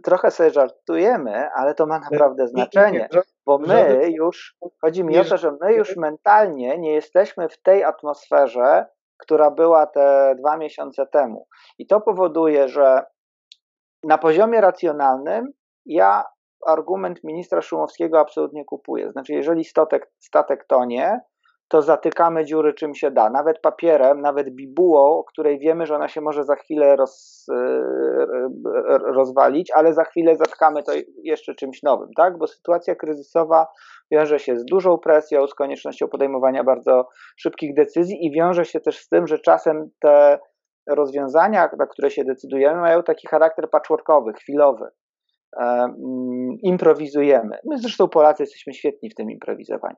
trochę 0.02 0.30
sobie 0.30 0.50
żartujemy, 0.50 1.50
ale 1.50 1.74
to 1.74 1.86
ma 1.86 1.98
naprawdę 1.98 2.48
znaczenie, 2.48 3.08
bo 3.46 3.58
my 3.58 4.10
już, 4.10 4.56
chodzi 4.80 5.04
mi 5.04 5.18
o 5.18 5.24
to, 5.24 5.36
że 5.36 5.56
my 5.60 5.74
już 5.74 5.96
mentalnie 5.96 6.78
nie 6.78 6.92
jesteśmy 6.92 7.48
w 7.48 7.62
tej 7.62 7.84
atmosferze, 7.84 8.86
która 9.16 9.50
była 9.50 9.86
te 9.86 10.34
dwa 10.38 10.56
miesiące 10.56 11.06
temu. 11.06 11.46
I 11.78 11.86
to 11.86 12.00
powoduje, 12.00 12.68
że 12.68 13.02
na 14.06 14.18
poziomie 14.18 14.60
racjonalnym 14.60 15.52
ja 15.86 16.24
argument 16.66 17.24
ministra 17.24 17.62
Szumowskiego 17.62 18.20
absolutnie 18.20 18.64
kupuję. 18.64 19.12
Znaczy, 19.12 19.32
jeżeli 19.32 19.64
statek, 19.64 20.10
statek 20.18 20.64
tonie, 20.68 21.20
to 21.68 21.82
zatykamy 21.82 22.44
dziury 22.44 22.74
czym 22.74 22.94
się 22.94 23.10
da, 23.10 23.30
nawet 23.30 23.60
papierem, 23.60 24.20
nawet 24.20 24.50
bibułą, 24.50 25.18
o 25.18 25.24
której 25.24 25.58
wiemy, 25.58 25.86
że 25.86 25.94
ona 25.94 26.08
się 26.08 26.20
może 26.20 26.44
za 26.44 26.54
chwilę 26.54 26.96
roz, 26.96 27.46
rozwalić, 29.14 29.70
ale 29.74 29.94
za 29.94 30.04
chwilę 30.04 30.36
zatkamy 30.36 30.82
to 30.82 30.92
jeszcze 31.22 31.54
czymś 31.54 31.82
nowym, 31.82 32.08
tak? 32.16 32.38
Bo 32.38 32.46
sytuacja 32.46 32.94
kryzysowa 32.94 33.66
wiąże 34.10 34.38
się 34.38 34.56
z 34.56 34.64
dużą 34.64 34.98
presją, 34.98 35.46
z 35.46 35.54
koniecznością 35.54 36.08
podejmowania 36.08 36.64
bardzo 36.64 37.08
szybkich 37.36 37.74
decyzji 37.74 38.26
i 38.26 38.32
wiąże 38.32 38.64
się 38.64 38.80
też 38.80 38.98
z 38.98 39.08
tym, 39.08 39.26
że 39.26 39.38
czasem 39.38 39.90
te 40.00 40.38
rozwiązania, 40.88 41.70
na 41.78 41.86
które 41.86 42.10
się 42.10 42.24
decydujemy, 42.24 42.80
mają 42.80 43.02
taki 43.02 43.28
charakter 43.28 43.70
patchworkowy, 43.70 44.32
chwilowy. 44.32 44.88
E, 45.56 45.60
mm, 45.60 46.56
improwizujemy. 46.62 47.58
My 47.64 47.78
zresztą 47.78 48.08
Polacy 48.08 48.42
jesteśmy 48.42 48.74
świetni 48.74 49.10
w 49.10 49.14
tym 49.14 49.30
improwizowaniu. 49.30 49.96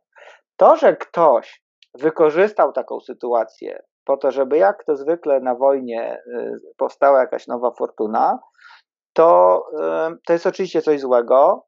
To, 0.56 0.76
że 0.76 0.96
ktoś 0.96 1.62
wykorzystał 1.94 2.72
taką 2.72 3.00
sytuację 3.00 3.82
po 4.04 4.16
to, 4.16 4.30
żeby 4.30 4.56
jak 4.56 4.84
to 4.84 4.96
zwykle 4.96 5.40
na 5.40 5.54
wojnie 5.54 6.22
y, 6.26 6.52
powstała 6.76 7.20
jakaś 7.20 7.46
nowa 7.46 7.70
fortuna, 7.78 8.38
to, 9.12 9.62
y, 10.12 10.18
to 10.26 10.32
jest 10.32 10.46
oczywiście 10.46 10.82
coś 10.82 11.00
złego. 11.00 11.66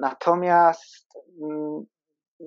Natomiast 0.00 1.06
mm, 1.42 1.84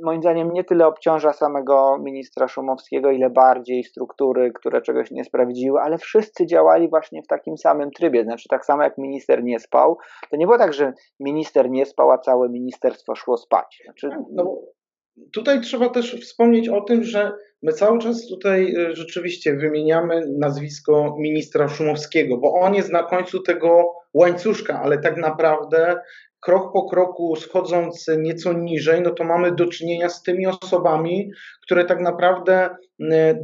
moim 0.02 0.22
zdaniem 0.22 0.54
nie 0.54 0.64
tyle 0.64 0.88
obciąża 0.88 1.34
samego 1.34 2.00
ministra 2.04 2.48
Szumowskiego, 2.48 3.12
ile 3.12 3.30
bardziej 3.30 3.84
struktury, 3.84 4.52
które 4.52 4.82
czegoś 4.82 5.12
nie 5.12 5.24
sprawdziły, 5.24 5.80
ale 5.82 5.98
wszyscy 5.98 6.46
działali 6.46 6.90
właśnie 6.90 7.22
w 7.22 7.28
takim 7.28 7.58
samym 7.58 7.92
trybie. 7.92 8.24
Znaczy, 8.24 8.50
tak 8.50 8.66
samo 8.66 8.84
jak 8.84 8.98
minister 8.98 9.44
nie 9.44 9.60
spał, 9.60 9.98
to 10.30 10.38
nie 10.38 10.46
było 10.46 10.58
tak, 10.58 10.74
że 10.74 10.94
minister 11.20 11.70
nie 11.70 11.86
spał, 11.86 12.12
a 12.12 12.18
całe 12.18 12.50
ministerstwo 12.50 13.16
szło 13.16 13.38
spać. 13.38 13.82
Znaczy, 13.86 14.10
no, 14.32 14.62
tutaj 15.34 15.62
trzeba 15.62 15.90
też 15.90 16.22
wspomnieć 16.22 16.70
o 16.70 16.82
tym, 16.82 17.04
że 17.04 17.32
my 17.64 17.74
cały 17.74 18.00
czas 18.00 18.28
tutaj 18.28 18.76
e, 18.76 18.96
rzeczywiście 18.96 19.56
wymieniamy 19.56 20.22
nazwisko 20.40 21.16
ministra 21.20 21.68
Szumowskiego, 21.68 22.38
bo 22.38 22.54
on 22.54 22.76
jest 22.76 22.92
na 22.92 23.04
końcu 23.04 23.42
tego 23.42 23.94
łańcuszka, 24.14 24.82
ale 24.84 24.98
tak 24.98 25.18
naprawdę 25.18 25.96
krok 26.46 26.74
po 26.74 26.90
kroku 26.90 27.36
schodząc 27.36 28.08
nieco 28.18 28.54
niżej, 28.54 29.02
no 29.02 29.12
to 29.12 29.24
mamy 29.24 29.52
do 29.52 29.68
czynienia 29.68 30.10
z 30.10 30.24
tymi 30.24 30.48
osobami, 30.48 31.32
które 31.62 31.86
tak 31.86 32.00
naprawdę 32.02 32.70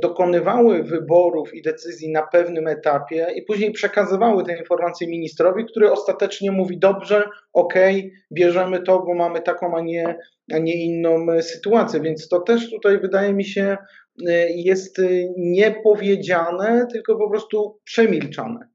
dokonywały 0.02 0.84
wyborów 0.84 1.54
i 1.54 1.62
decyzji 1.62 2.12
na 2.12 2.28
pewnym 2.28 2.68
etapie 2.68 3.28
i 3.36 3.42
później 3.42 3.72
przekazywały 3.72 4.44
te 4.44 4.58
informacje 4.58 5.08
ministrowi, 5.08 5.66
który 5.66 5.92
ostatecznie 5.92 6.52
mówi 6.52 6.80
dobrze, 6.80 7.30
ok, 7.54 7.74
bierzemy 8.32 8.82
to, 8.82 9.00
bo 9.00 9.14
mamy 9.14 9.42
taką, 9.42 9.78
a 9.78 9.82
nie, 9.82 10.18
a 10.54 10.58
nie 10.58 10.84
inną 10.86 11.26
sytuację. 11.42 12.00
Więc 12.00 12.28
to 12.28 12.40
też 12.40 12.70
tutaj 12.70 13.00
wydaje 13.00 13.34
mi 13.34 13.46
się 13.46 13.78
jest 14.56 15.02
niepowiedziane, 15.38 16.88
tylko 16.92 17.18
po 17.18 17.30
prostu 17.30 17.80
przemilczane. 17.84 18.70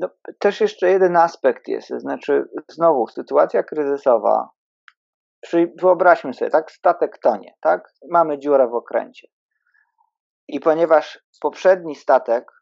No, 0.00 0.08
też 0.38 0.60
jeszcze 0.60 0.90
jeden 0.90 1.16
aspekt 1.16 1.68
jest, 1.68 1.88
znaczy 1.88 2.48
znowu 2.68 3.06
sytuacja 3.08 3.62
kryzysowa 3.62 4.50
wyobraźmy 5.80 6.34
sobie, 6.34 6.50
tak, 6.50 6.70
statek 6.72 7.18
tonie, 7.18 7.54
tak, 7.60 7.92
mamy 8.10 8.38
dziurę 8.38 8.68
w 8.68 8.74
okręcie. 8.74 9.28
I 10.48 10.60
ponieważ 10.60 11.24
poprzedni 11.40 11.94
statek 11.94 12.52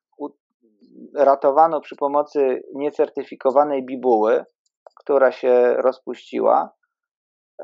ratowano 1.14 1.80
przy 1.80 1.96
pomocy 1.96 2.62
niecertyfikowanej 2.74 3.86
bibuły, 3.86 4.44
która 5.00 5.32
się 5.32 5.74
rozpuściła 5.74 6.72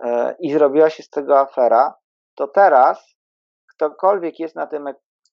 e, 0.02 0.36
i 0.40 0.52
zrobiła 0.52 0.90
się 0.90 1.02
z 1.02 1.10
tego 1.10 1.38
afera, 1.38 1.94
to 2.34 2.48
teraz 2.48 3.16
ktokolwiek 3.74 4.40
jest 4.40 4.56
na 4.56 4.66
tym, 4.66 4.84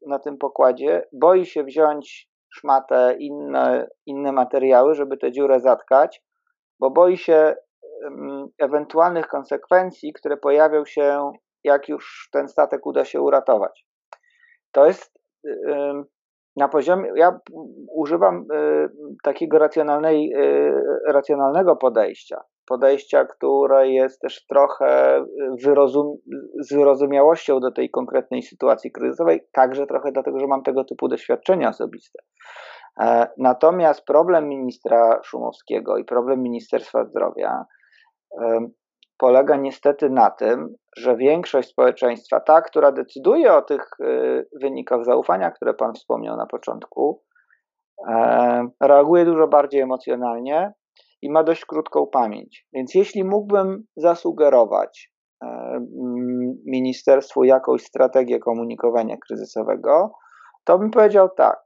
na 0.08 0.20
tym 0.20 0.38
pokładzie, 0.38 1.08
boi 1.14 1.46
się 1.46 1.64
wziąć 1.64 2.31
szmatę, 2.54 3.16
inne, 3.20 3.88
inne 4.06 4.32
materiały, 4.32 4.96
żeby 4.96 5.18
tę 5.18 5.32
dziurę 5.32 5.60
zatkać, 5.60 6.24
bo 6.80 6.92
boi 6.92 7.18
się 7.18 7.56
ewentualnych 8.60 9.28
konsekwencji, 9.28 10.14
które 10.14 10.38
pojawią 10.38 10.86
się, 10.86 11.32
jak 11.64 11.90
już 11.90 12.30
ten 12.32 12.48
statek 12.48 12.86
uda 12.86 13.06
się 13.06 13.22
uratować. 13.22 13.86
To 14.72 14.86
jest 14.86 15.22
na 16.56 16.68
poziomie, 16.68 17.12
ja 17.16 17.40
używam 17.96 18.46
y, 18.54 18.90
takiego 19.24 19.60
racjonalnej, 19.60 20.34
y, 20.34 20.74
racjonalnego 21.08 21.76
podejścia, 21.76 22.42
podejścia, 22.72 23.26
które 23.26 23.90
jest 23.90 24.22
też 24.22 24.46
trochę 24.46 25.24
wyrozum, 25.64 26.18
z 26.60 26.74
wyrozumiałością 26.74 27.60
do 27.60 27.72
tej 27.72 27.90
konkretnej 27.90 28.42
sytuacji 28.42 28.92
kryzysowej, 28.92 29.48
także 29.52 29.88
trochę 29.88 30.12
dlatego, 30.12 30.40
że 30.40 30.48
mam 30.48 30.64
tego 30.64 30.84
typu 30.84 31.08
doświadczenia 31.08 31.70
osobiste. 31.70 32.20
E, 33.02 33.28
natomiast 33.38 34.06
problem 34.06 34.50
ministra 34.50 35.20
Szumowskiego 35.24 35.98
i 35.98 36.06
problem 36.06 36.42
Ministerstwa 36.42 37.06
Zdrowia 37.06 37.66
polega 39.18 39.56
niestety 39.56 40.10
na 40.10 40.30
tym, 40.30 40.76
że 40.98 41.16
większość 41.16 41.70
społeczeństwa, 41.70 42.40
ta, 42.40 42.62
która 42.62 42.92
decyduje 42.92 43.54
o 43.54 43.62
tych 43.62 43.90
y, 44.00 44.48
wynikach 44.62 45.06
zaufania, 45.06 45.52
które 45.52 45.74
Pan 45.74 45.94
wspomniał 45.94 46.38
na 46.38 46.46
początku, 46.46 47.24
reaguje 48.82 49.26
dużo 49.26 49.48
bardziej 49.48 49.82
emocjonalnie 49.82 50.74
i 51.22 51.32
ma 51.32 51.44
dość 51.44 51.66
krótką 51.66 52.08
pamięć. 52.08 52.68
Więc 52.74 52.96
jeśli 52.96 53.24
mógłbym 53.24 53.84
zasugerować 53.96 55.12
ministerstwu 56.66 57.44
jakąś 57.44 57.84
strategię 57.84 58.40
komunikowania 58.40 59.18
kryzysowego, 59.28 60.12
to 60.64 60.80
bym 60.80 60.92
powiedział 60.92 61.30
tak. 61.38 61.60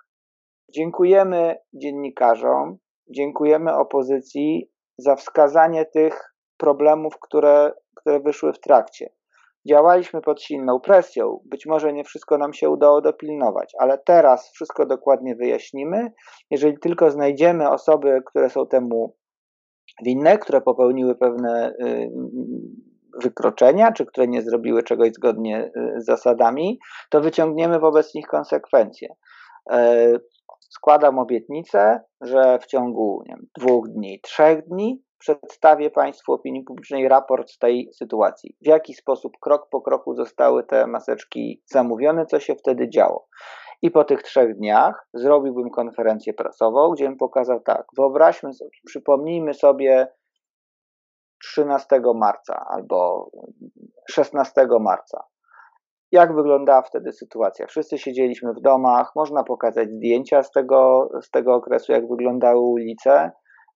Dziękujemy 0.75 1.55
dziennikarzom, 1.73 2.77
dziękujemy 3.09 3.75
opozycji 3.75 4.71
za 4.97 5.15
wskazanie 5.15 5.85
tych 5.85 6.35
problemów, 6.57 7.19
które, 7.19 7.73
które 7.95 8.19
wyszły 8.19 8.53
w 8.53 8.59
trakcie. 8.59 9.09
Działaliśmy 9.69 10.21
pod 10.21 10.41
silną 10.41 10.79
presją, 10.79 11.39
być 11.45 11.65
może 11.65 11.93
nie 11.93 12.03
wszystko 12.03 12.37
nam 12.37 12.53
się 12.53 12.69
udało 12.69 13.01
dopilnować, 13.01 13.73
ale 13.79 13.97
teraz 13.97 14.51
wszystko 14.51 14.85
dokładnie 14.85 15.35
wyjaśnimy. 15.35 16.13
Jeżeli 16.51 16.79
tylko 16.79 17.11
znajdziemy 17.11 17.69
osoby, 17.69 18.21
które 18.25 18.49
są 18.49 18.67
temu 18.67 19.15
winne, 20.03 20.37
które 20.37 20.61
popełniły 20.61 21.15
pewne 21.15 21.73
y, 21.81 22.11
wykroczenia, 23.23 23.91
czy 23.91 24.05
które 24.05 24.27
nie 24.27 24.41
zrobiły 24.41 24.83
czegoś 24.83 25.13
zgodnie 25.13 25.71
y, 25.77 26.01
z 26.01 26.05
zasadami, 26.05 26.79
to 27.09 27.21
wyciągniemy 27.21 27.79
wobec 27.79 28.15
nich 28.15 28.27
konsekwencje. 28.27 29.09
E, 29.71 30.11
składam 30.59 31.19
obietnicę, 31.19 32.01
że 32.21 32.59
w 32.59 32.65
ciągu 32.65 33.23
nie 33.25 33.35
wiem, 33.35 33.47
dwóch 33.57 33.89
dni, 33.89 34.19
trzech 34.21 34.67
dni 34.67 35.03
przedstawię 35.25 35.89
Państwu 35.89 36.33
opinii 36.33 36.63
publicznej 36.63 37.07
raport 37.07 37.49
z 37.49 37.57
tej 37.57 37.89
sytuacji. 37.93 38.55
W 38.61 38.67
jaki 38.67 38.93
sposób 38.93 39.33
krok 39.41 39.69
po 39.69 39.81
kroku 39.81 40.15
zostały 40.15 40.63
te 40.63 40.87
maseczki 40.87 41.63
zamówione, 41.65 42.25
co 42.25 42.39
się 42.39 42.55
wtedy 42.55 42.89
działo. 42.89 43.27
I 43.81 43.91
po 43.91 44.03
tych 44.03 44.23
trzech 44.23 44.57
dniach 44.57 45.07
zrobiłbym 45.13 45.69
konferencję 45.69 46.33
prasową, 46.33 46.91
gdzie 46.91 47.05
bym 47.05 47.17
pokazał 47.17 47.59
tak, 47.59 47.85
wyobraźmy 47.97 48.53
sobie, 48.53 48.69
przypomnijmy 48.85 49.53
sobie 49.53 50.07
13 51.43 52.01
marca 52.15 52.65
albo 52.69 53.29
16 54.09 54.67
marca. 54.79 55.23
Jak 56.11 56.35
wyglądała 56.35 56.81
wtedy 56.81 57.11
sytuacja? 57.11 57.67
Wszyscy 57.67 57.97
siedzieliśmy 57.97 58.53
w 58.53 58.61
domach, 58.61 59.11
można 59.15 59.43
pokazać 59.43 59.91
zdjęcia 59.91 60.43
z 60.43 60.51
tego, 60.51 61.09
z 61.21 61.29
tego 61.29 61.55
okresu, 61.55 61.91
jak 61.91 62.07
wyglądały 62.09 62.61
ulice. 62.61 63.31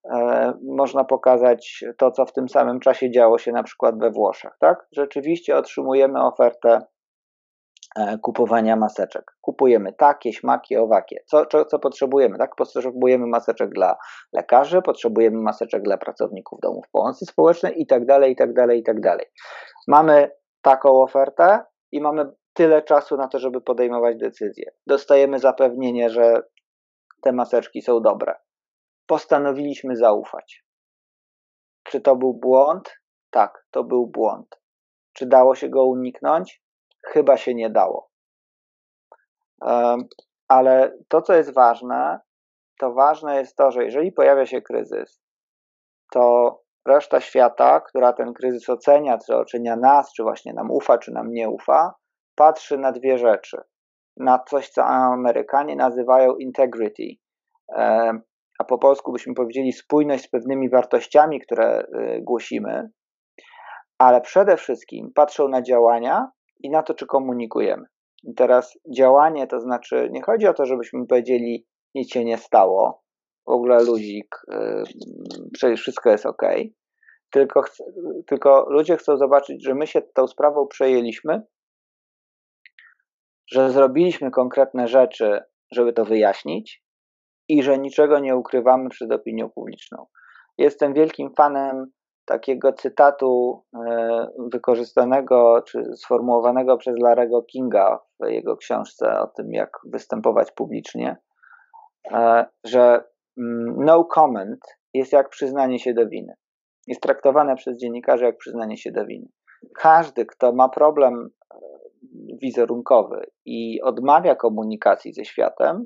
E, 0.05 0.53
można 0.63 1.03
pokazać 1.03 1.83
to, 1.97 2.11
co 2.11 2.25
w 2.25 2.33
tym 2.33 2.49
samym 2.49 2.79
czasie 2.79 3.11
działo 3.11 3.37
się 3.37 3.51
na 3.51 3.63
przykład 3.63 3.99
we 3.99 4.11
Włoszech. 4.11 4.51
Tak? 4.59 4.87
Rzeczywiście 4.91 5.57
otrzymujemy 5.57 6.21
ofertę 6.23 6.81
e, 7.95 8.17
kupowania 8.17 8.75
maseczek. 8.75 9.23
Kupujemy 9.41 9.93
takie, 9.93 10.33
śmakie, 10.33 10.81
owakie. 10.81 11.23
Co, 11.25 11.45
co, 11.45 11.65
co 11.65 11.79
potrzebujemy? 11.79 12.37
Tak? 12.37 12.55
Potrzebujemy 12.55 13.27
maseczek 13.27 13.69
dla 13.69 13.97
lekarzy, 14.33 14.81
potrzebujemy 14.81 15.41
maseczek 15.41 15.81
dla 15.81 15.97
pracowników 15.97 16.59
domów 16.59 16.85
pomocy 16.91 17.25
społecznej 17.25 17.81
i 17.81 17.87
tak 17.87 18.05
dalej, 18.05 18.31
i 18.31 18.35
tak 18.35 18.53
dalej, 18.53 18.79
i 18.79 18.83
tak 18.83 18.99
dalej. 18.99 19.25
Mamy 19.87 20.31
taką 20.61 21.01
ofertę 21.01 21.59
i 21.91 22.01
mamy 22.01 22.25
tyle 22.53 22.81
czasu 22.81 23.17
na 23.17 23.27
to, 23.27 23.39
żeby 23.39 23.61
podejmować 23.61 24.17
decyzje. 24.17 24.71
Dostajemy 24.87 25.39
zapewnienie, 25.39 26.09
że 26.09 26.41
te 27.21 27.31
maseczki 27.31 27.81
są 27.81 28.01
dobre 28.01 28.35
postanowiliśmy 29.09 29.95
zaufać. 29.95 30.65
Czy 31.83 32.01
to 32.01 32.15
był 32.15 32.33
błąd? 32.33 32.95
Tak, 33.29 33.65
to 33.71 33.83
był 33.83 34.07
błąd. 34.07 34.61
Czy 35.13 35.25
dało 35.25 35.55
się 35.55 35.69
go 35.69 35.85
uniknąć? 35.85 36.61
Chyba 37.05 37.37
się 37.37 37.55
nie 37.55 37.69
dało. 37.69 38.09
Ale 40.47 40.97
to, 41.07 41.21
co 41.21 41.33
jest 41.33 41.53
ważne, 41.53 42.19
to 42.79 42.93
ważne 42.93 43.35
jest 43.35 43.55
to, 43.55 43.71
że 43.71 43.83
jeżeli 43.83 44.11
pojawia 44.11 44.45
się 44.45 44.61
kryzys, 44.61 45.21
to 46.11 46.55
reszta 46.85 47.21
świata, 47.21 47.79
która 47.79 48.13
ten 48.13 48.33
kryzys 48.33 48.69
ocenia, 48.69 49.17
czy 49.17 49.35
ocenia 49.35 49.75
nas, 49.75 50.13
czy 50.13 50.23
właśnie 50.23 50.53
nam 50.53 50.71
ufa, 50.71 50.97
czy 50.97 51.11
nam 51.11 51.31
nie 51.31 51.49
ufa, 51.49 51.93
patrzy 52.35 52.77
na 52.77 52.91
dwie 52.91 53.17
rzeczy. 53.17 53.61
Na 54.17 54.39
coś, 54.39 54.69
co 54.69 54.85
Amerykanie 54.85 55.75
nazywają 55.75 56.35
integrity, 56.35 57.15
a 58.59 58.63
po 58.63 58.77
polsku 58.77 59.11
byśmy 59.11 59.33
powiedzieli 59.33 59.73
spójność 59.73 60.23
z 60.23 60.29
pewnymi 60.29 60.69
wartościami, 60.69 61.41
które 61.41 61.81
y, 61.81 62.21
głosimy, 62.21 62.89
ale 63.97 64.21
przede 64.21 64.57
wszystkim 64.57 65.11
patrzą 65.15 65.47
na 65.47 65.61
działania 65.61 66.31
i 66.59 66.69
na 66.69 66.83
to, 66.83 66.93
czy 66.93 67.05
komunikujemy. 67.05 67.83
I 68.23 68.33
teraz 68.33 68.77
działanie 68.95 69.47
to 69.47 69.59
znaczy, 69.59 70.09
nie 70.11 70.21
chodzi 70.21 70.47
o 70.47 70.53
to, 70.53 70.65
żebyśmy 70.65 71.07
powiedzieli, 71.07 71.65
nic 71.95 72.11
się 72.11 72.25
nie 72.25 72.37
stało, 72.37 73.03
w 73.47 73.51
ogóle 73.51 73.83
luzik, 73.83 74.35
yy, 74.47 74.83
przecież 75.53 75.81
wszystko 75.81 76.09
jest 76.09 76.25
ok, 76.25 76.41
tylko, 77.31 77.63
tylko 78.27 78.65
ludzie 78.69 78.97
chcą 78.97 79.17
zobaczyć, 79.17 79.65
że 79.65 79.75
my 79.75 79.87
się 79.87 80.01
tą 80.01 80.27
sprawą 80.27 80.67
przejęliśmy, 80.67 81.41
że 83.51 83.71
zrobiliśmy 83.71 84.31
konkretne 84.31 84.87
rzeczy, 84.87 85.39
żeby 85.71 85.93
to 85.93 86.05
wyjaśnić, 86.05 86.83
i 87.49 87.63
że 87.63 87.77
niczego 87.77 88.19
nie 88.19 88.35
ukrywamy 88.35 88.89
przed 88.89 89.11
opinią 89.11 89.49
publiczną. 89.49 90.05
Jestem 90.57 90.93
wielkim 90.93 91.33
fanem 91.37 91.91
takiego 92.25 92.73
cytatu 92.73 93.63
e, 93.75 94.27
wykorzystanego 94.51 95.61
czy 95.67 95.83
sformułowanego 95.95 96.77
przez 96.77 96.99
Larego 96.99 97.43
Kinga 97.43 97.99
w 98.19 98.27
jego 98.27 98.57
książce 98.57 99.19
o 99.19 99.27
tym, 99.27 99.53
jak 99.53 99.69
występować 99.83 100.51
publicznie, 100.51 101.17
e, 102.11 102.45
że 102.65 103.03
mm, 103.37 103.75
no 103.77 104.05
comment 104.05 104.59
jest 104.93 105.13
jak 105.13 105.29
przyznanie 105.29 105.79
się 105.79 105.93
do 105.93 106.07
winy. 106.07 106.33
Jest 106.87 107.01
traktowane 107.01 107.55
przez 107.55 107.77
dziennikarzy 107.77 108.25
jak 108.25 108.37
przyznanie 108.37 108.77
się 108.77 108.91
do 108.91 109.05
winy. 109.05 109.27
Każdy, 109.75 110.25
kto 110.25 110.51
ma 110.51 110.69
problem 110.69 111.29
e, 111.53 111.57
wizerunkowy 112.41 113.25
i 113.45 113.81
odmawia 113.81 114.35
komunikacji 114.35 115.13
ze 115.13 115.25
światem, 115.25 115.85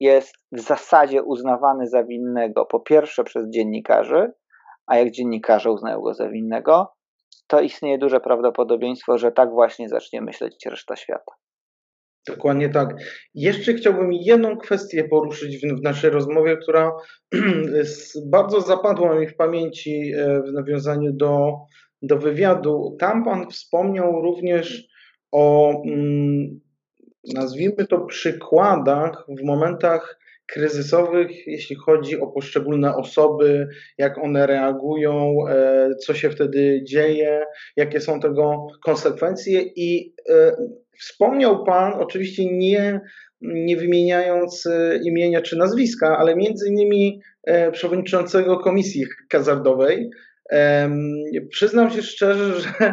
jest 0.00 0.34
w 0.52 0.60
zasadzie 0.60 1.22
uznawany 1.22 1.86
za 1.86 2.04
winnego 2.04 2.66
po 2.66 2.80
pierwsze 2.80 3.24
przez 3.24 3.50
dziennikarzy, 3.50 4.32
a 4.86 4.96
jak 4.96 5.10
dziennikarze 5.10 5.70
uznają 5.70 6.00
go 6.00 6.14
za 6.14 6.28
winnego, 6.28 6.92
to 7.46 7.60
istnieje 7.60 7.98
duże 7.98 8.20
prawdopodobieństwo, 8.20 9.18
że 9.18 9.32
tak 9.32 9.50
właśnie 9.50 9.88
zacznie 9.88 10.20
myśleć 10.20 10.66
reszta 10.66 10.96
świata. 10.96 11.32
Dokładnie 12.28 12.68
tak. 12.68 12.96
Jeszcze 13.34 13.74
chciałbym 13.74 14.12
jedną 14.12 14.56
kwestię 14.56 15.04
poruszyć 15.04 15.56
w, 15.58 15.80
w 15.80 15.82
naszej 15.82 16.10
rozmowie, 16.10 16.56
która 16.56 16.92
bardzo 18.32 18.60
zapadła 18.60 19.14
mi 19.14 19.28
w 19.28 19.36
pamięci 19.36 20.12
e, 20.16 20.42
w 20.42 20.52
nawiązaniu 20.52 21.12
do, 21.12 21.52
do 22.02 22.18
wywiadu. 22.18 22.96
Tam 23.00 23.24
Pan 23.24 23.50
wspomniał 23.50 24.22
również 24.22 24.88
o 25.32 25.72
mm, 25.86 26.60
nazwijmy 27.34 27.86
to, 27.86 28.00
przykładach 28.00 29.26
w 29.28 29.44
momentach 29.44 30.18
kryzysowych, 30.46 31.46
jeśli 31.46 31.76
chodzi 31.76 32.20
o 32.20 32.26
poszczególne 32.26 32.96
osoby, 32.96 33.68
jak 33.98 34.18
one 34.18 34.46
reagują, 34.46 35.34
co 36.06 36.14
się 36.14 36.30
wtedy 36.30 36.82
dzieje, 36.84 37.44
jakie 37.76 38.00
są 38.00 38.20
tego 38.20 38.66
konsekwencje. 38.84 39.62
I 39.76 40.14
wspomniał 40.98 41.64
Pan, 41.64 41.92
oczywiście 41.92 42.52
nie, 42.52 43.00
nie 43.40 43.76
wymieniając 43.76 44.68
imienia 45.04 45.40
czy 45.40 45.56
nazwiska, 45.56 46.18
ale 46.18 46.36
między 46.36 46.68
innymi 46.68 47.20
przewodniczącego 47.72 48.58
Komisji 48.58 49.04
Hazardowej, 49.32 50.10
Przyznam 51.50 51.90
się 51.90 52.02
szczerze, 52.02 52.52
że 52.60 52.92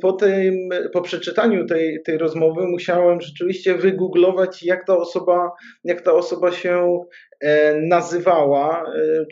po, 0.00 0.12
tym, 0.12 0.68
po 0.92 1.02
przeczytaniu 1.02 1.66
tej, 1.66 2.02
tej 2.02 2.18
rozmowy 2.18 2.66
musiałem 2.66 3.20
rzeczywiście 3.20 3.74
wygooglować, 3.74 4.62
jak 4.62 4.86
ta 4.86 4.96
osoba, 4.96 5.52
jak 5.84 6.00
ta 6.00 6.12
osoba 6.12 6.52
się 6.52 7.04
e, 7.40 7.80
nazywała. 7.80 8.84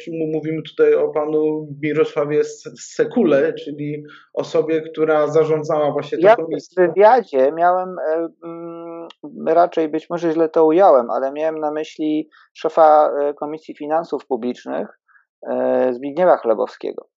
E, 0.09 0.11
mówimy 0.35 0.63
tutaj 0.63 0.95
o 0.95 1.09
panu 1.09 1.69
Mirosławie 1.83 2.45
Sekule, 2.79 3.53
czyli 3.53 4.05
osobie, 4.35 4.81
która 4.81 5.27
zarządzała 5.27 5.93
właśnie 5.93 6.19
tą 6.19 6.27
ja 6.27 6.37
komisją. 6.37 6.85
w 6.85 6.89
wywiadzie 6.89 7.53
miałem, 7.53 7.99
e, 7.99 8.29
mm, 8.45 9.09
raczej 9.47 9.89
być 9.89 10.11
może 10.11 10.33
źle 10.33 10.49
to 10.49 10.67
ująłem, 10.67 11.11
ale 11.11 11.33
miałem 11.33 11.59
na 11.59 11.71
myśli 11.71 12.29
szefa 12.53 13.11
Komisji 13.37 13.75
Finansów 13.75 14.27
Publicznych 14.27 14.89
Zbigniewa 15.93 16.37
Chlebowskiego. 16.37 17.14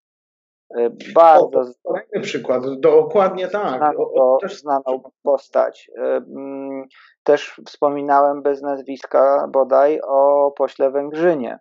E, 0.75 0.91
bardzo. 1.15 1.61
O, 1.61 1.89
kolejny 1.89 2.21
przykład, 2.23 2.63
dokładnie 2.81 3.49
tak. 3.49 3.79
Znaną, 3.79 3.99
o, 3.99 4.35
o, 4.35 4.39
też 4.39 4.61
znaną 4.61 5.01
postać. 5.23 5.91
E, 5.99 6.03
mm, 6.03 6.85
też 7.23 7.61
wspominałem 7.67 8.43
bez 8.43 8.63
nazwiska 8.63 9.49
bodaj 9.49 10.01
o 10.09 10.51
pośle 10.57 10.91
Węgrzynie. 10.91 11.59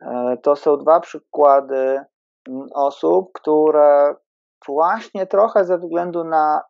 E, 0.00 0.36
to 0.42 0.56
są 0.56 0.76
dwa 0.76 1.00
przykłady 1.00 2.00
mm, 2.48 2.66
osób, 2.74 3.30
które 3.34 4.14
właśnie 4.66 5.26
trochę 5.26 5.64
ze 5.64 5.78
względu 5.78 6.24
na 6.24 6.62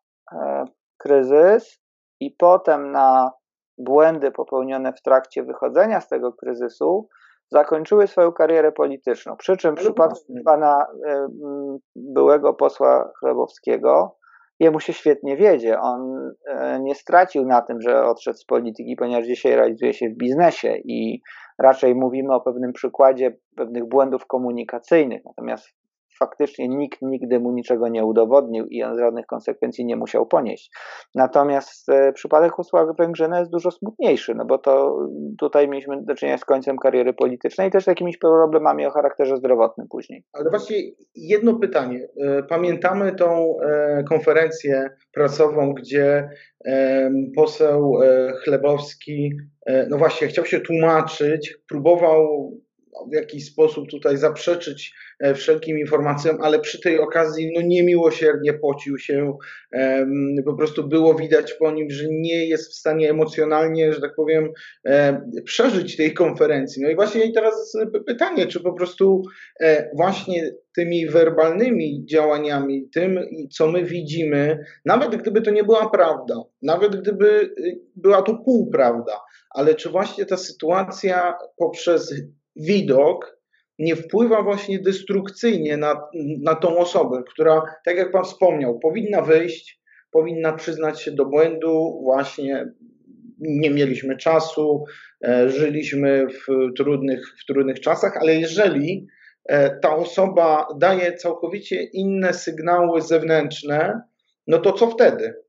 kryzys 0.99 1.81
i 2.21 2.31
potem 2.31 2.91
na 2.91 3.31
błędy 3.79 4.31
popełnione 4.31 4.93
w 4.93 5.03
trakcie 5.03 5.43
wychodzenia 5.43 6.01
z 6.01 6.09
tego 6.09 6.33
kryzysu, 6.33 7.09
zakończyły 7.51 8.07
swoją 8.07 8.33
karierę 8.33 8.73
polityczną. 8.73 9.37
Przy 9.37 9.57
czym 9.57 9.75
w 9.75 9.79
przypadku 9.79 10.35
pana 10.45 10.87
e, 11.07 11.27
byłego 11.97 12.55
posła 12.55 13.13
Chlebowskiego, 13.19 14.17
jemu 14.61 14.81
się 14.81 14.93
świetnie 14.93 15.37
wiedzie. 15.37 15.81
On 15.81 16.31
e, 16.47 16.81
nie 16.81 16.95
stracił 16.95 17.47
na 17.47 17.63
tym, 17.63 17.81
że 17.81 18.05
odszedł 18.05 18.39
z 18.39 18.45
polityki, 18.45 18.97
ponieważ 18.97 19.27
dzisiaj 19.27 19.57
realizuje 19.57 19.95
się 19.95 20.09
w 20.09 20.17
biznesie 20.17 20.77
i 20.85 21.23
raczej 21.59 21.95
mówimy 21.95 22.35
o 22.35 22.41
pewnym 22.41 22.73
przykładzie 22.73 23.37
pewnych 23.57 23.89
błędów 23.89 24.27
komunikacyjnych. 24.27 25.23
Natomiast 25.25 25.84
faktycznie 26.19 26.69
nikt 26.69 27.03
nigdy 27.03 27.41
mu 27.41 27.53
niczego 27.53 27.89
nie 27.89 28.05
udowodnił 28.05 28.67
i 28.67 28.83
on 28.83 28.99
żadnych 28.99 29.27
konsekwencji 29.27 29.85
nie 29.85 29.97
musiał 29.97 30.27
ponieść. 30.27 30.71
Natomiast 31.15 31.89
e, 31.89 32.13
przypadek 32.13 32.57
posła 32.57 32.93
Węgrzyna 32.99 33.39
jest 33.39 33.51
dużo 33.51 33.71
smutniejszy, 33.71 34.35
no 34.35 34.45
bo 34.45 34.59
to 34.59 34.99
tutaj 35.39 35.69
mieliśmy 35.69 36.03
do 36.03 36.15
czynienia 36.15 36.39
z 36.39 36.45
końcem 36.45 36.77
kariery 36.77 37.13
politycznej 37.13 37.69
i 37.69 37.71
też 37.71 37.85
z 37.85 37.87
jakimiś 37.87 38.19
problemami 38.19 38.87
o 38.87 38.91
charakterze 38.91 39.37
zdrowotnym 39.37 39.87
później. 39.91 40.25
Ale 40.33 40.51
właśnie 40.51 40.77
jedno 41.15 41.55
pytanie. 41.55 42.09
E, 42.21 42.43
pamiętamy 42.43 43.15
tą 43.15 43.57
e, 43.63 44.05
konferencję 44.09 44.91
prasową, 45.13 45.73
gdzie 45.73 46.29
poseł 47.37 47.93
Chlebowski, 48.45 49.37
no 49.89 49.99
właśnie, 49.99 50.29
chciał 50.29 50.45
się 50.45 50.61
tłumaczyć, 50.61 51.57
próbował 51.69 52.53
w 53.11 53.15
jakiś 53.15 53.47
sposób 53.47 53.89
tutaj 53.91 54.17
zaprzeczyć 54.17 54.95
e, 55.21 55.35
wszelkim 55.35 55.79
informacjom, 55.79 56.39
ale 56.43 56.61
przy 56.61 56.81
tej 56.81 56.99
okazji 56.99 57.53
no 57.55 57.61
niemiłosiernie 57.61 58.53
pocił 58.53 58.99
się. 58.99 59.37
Po 60.45 60.55
prostu 60.55 60.89
było 60.89 61.15
widać 61.15 61.53
po 61.53 61.71
nim, 61.71 61.91
że 61.91 62.05
nie 62.11 62.47
jest 62.47 62.71
w 62.71 62.75
stanie 62.75 63.11
emocjonalnie, 63.11 63.93
że 63.93 64.01
tak 64.01 64.15
powiem, 64.15 64.53
przeżyć 65.45 65.97
tej 65.97 66.15
konferencji. 66.15 66.83
No 66.83 66.91
i 66.91 66.95
właśnie 66.95 67.33
teraz 67.33 67.77
pytanie, 68.07 68.47
czy 68.47 68.61
po 68.61 68.73
prostu 68.73 69.23
e, 69.61 69.91
właśnie 69.97 70.53
tymi 70.75 71.07
werbalnymi 71.07 72.07
działaniami, 72.07 72.89
tym, 72.89 73.21
co 73.51 73.69
my 73.69 73.85
widzimy, 73.85 74.65
nawet 74.85 75.17
gdyby 75.17 75.43
to 75.43 75.51
nie 75.51 75.65
była 75.65 75.91
prawda, 75.91 76.35
nawet 76.63 76.97
gdyby 76.97 77.55
y, 77.59 77.81
była 77.97 78.23
to 78.23 78.35
półprawda, 78.35 79.21
ale 79.51 79.75
czy 79.75 79.91
właśnie 79.91 80.27
ta 80.27 80.37
sytuacja 80.37 81.35
poprzez 81.57 82.15
widok 82.57 83.35
nie 83.79 83.97
wpływa 83.97 84.43
właśnie 84.43 84.79
destrukcyjnie 84.79 85.77
na, 85.77 86.09
na 86.43 86.55
tą 86.55 86.79
osobę, 86.79 87.23
która, 87.31 87.63
tak 87.85 87.97
jak 87.97 88.13
Pan 88.13 88.25
wspomniał, 88.25 88.79
powinna 88.79 89.23
wyjść, 89.23 89.81
powinna 90.11 90.53
przyznać 90.53 91.03
się 91.03 91.13
do 91.13 91.25
błędu, 91.25 92.01
właśnie 92.03 92.73
nie 93.41 93.71
mieliśmy 93.71 94.17
czasu, 94.17 94.85
e, 95.25 95.49
żyliśmy 95.49 96.27
w 96.27 96.75
trudnych, 96.77 97.21
w 97.43 97.47
trudnych 97.47 97.81
czasach, 97.81 98.17
ale 98.17 98.35
jeżeli 98.35 99.07
e, 99.49 99.81
ta 99.81 99.97
osoba 99.97 100.67
daje 100.79 101.13
całkowicie 101.13 101.83
inne 101.83 102.35
sygnały 102.35 103.03
zewnętrzne, 103.03 104.03
no 104.47 104.59
to 104.59 104.73
co 104.73 104.87
wtedy? 104.87 105.45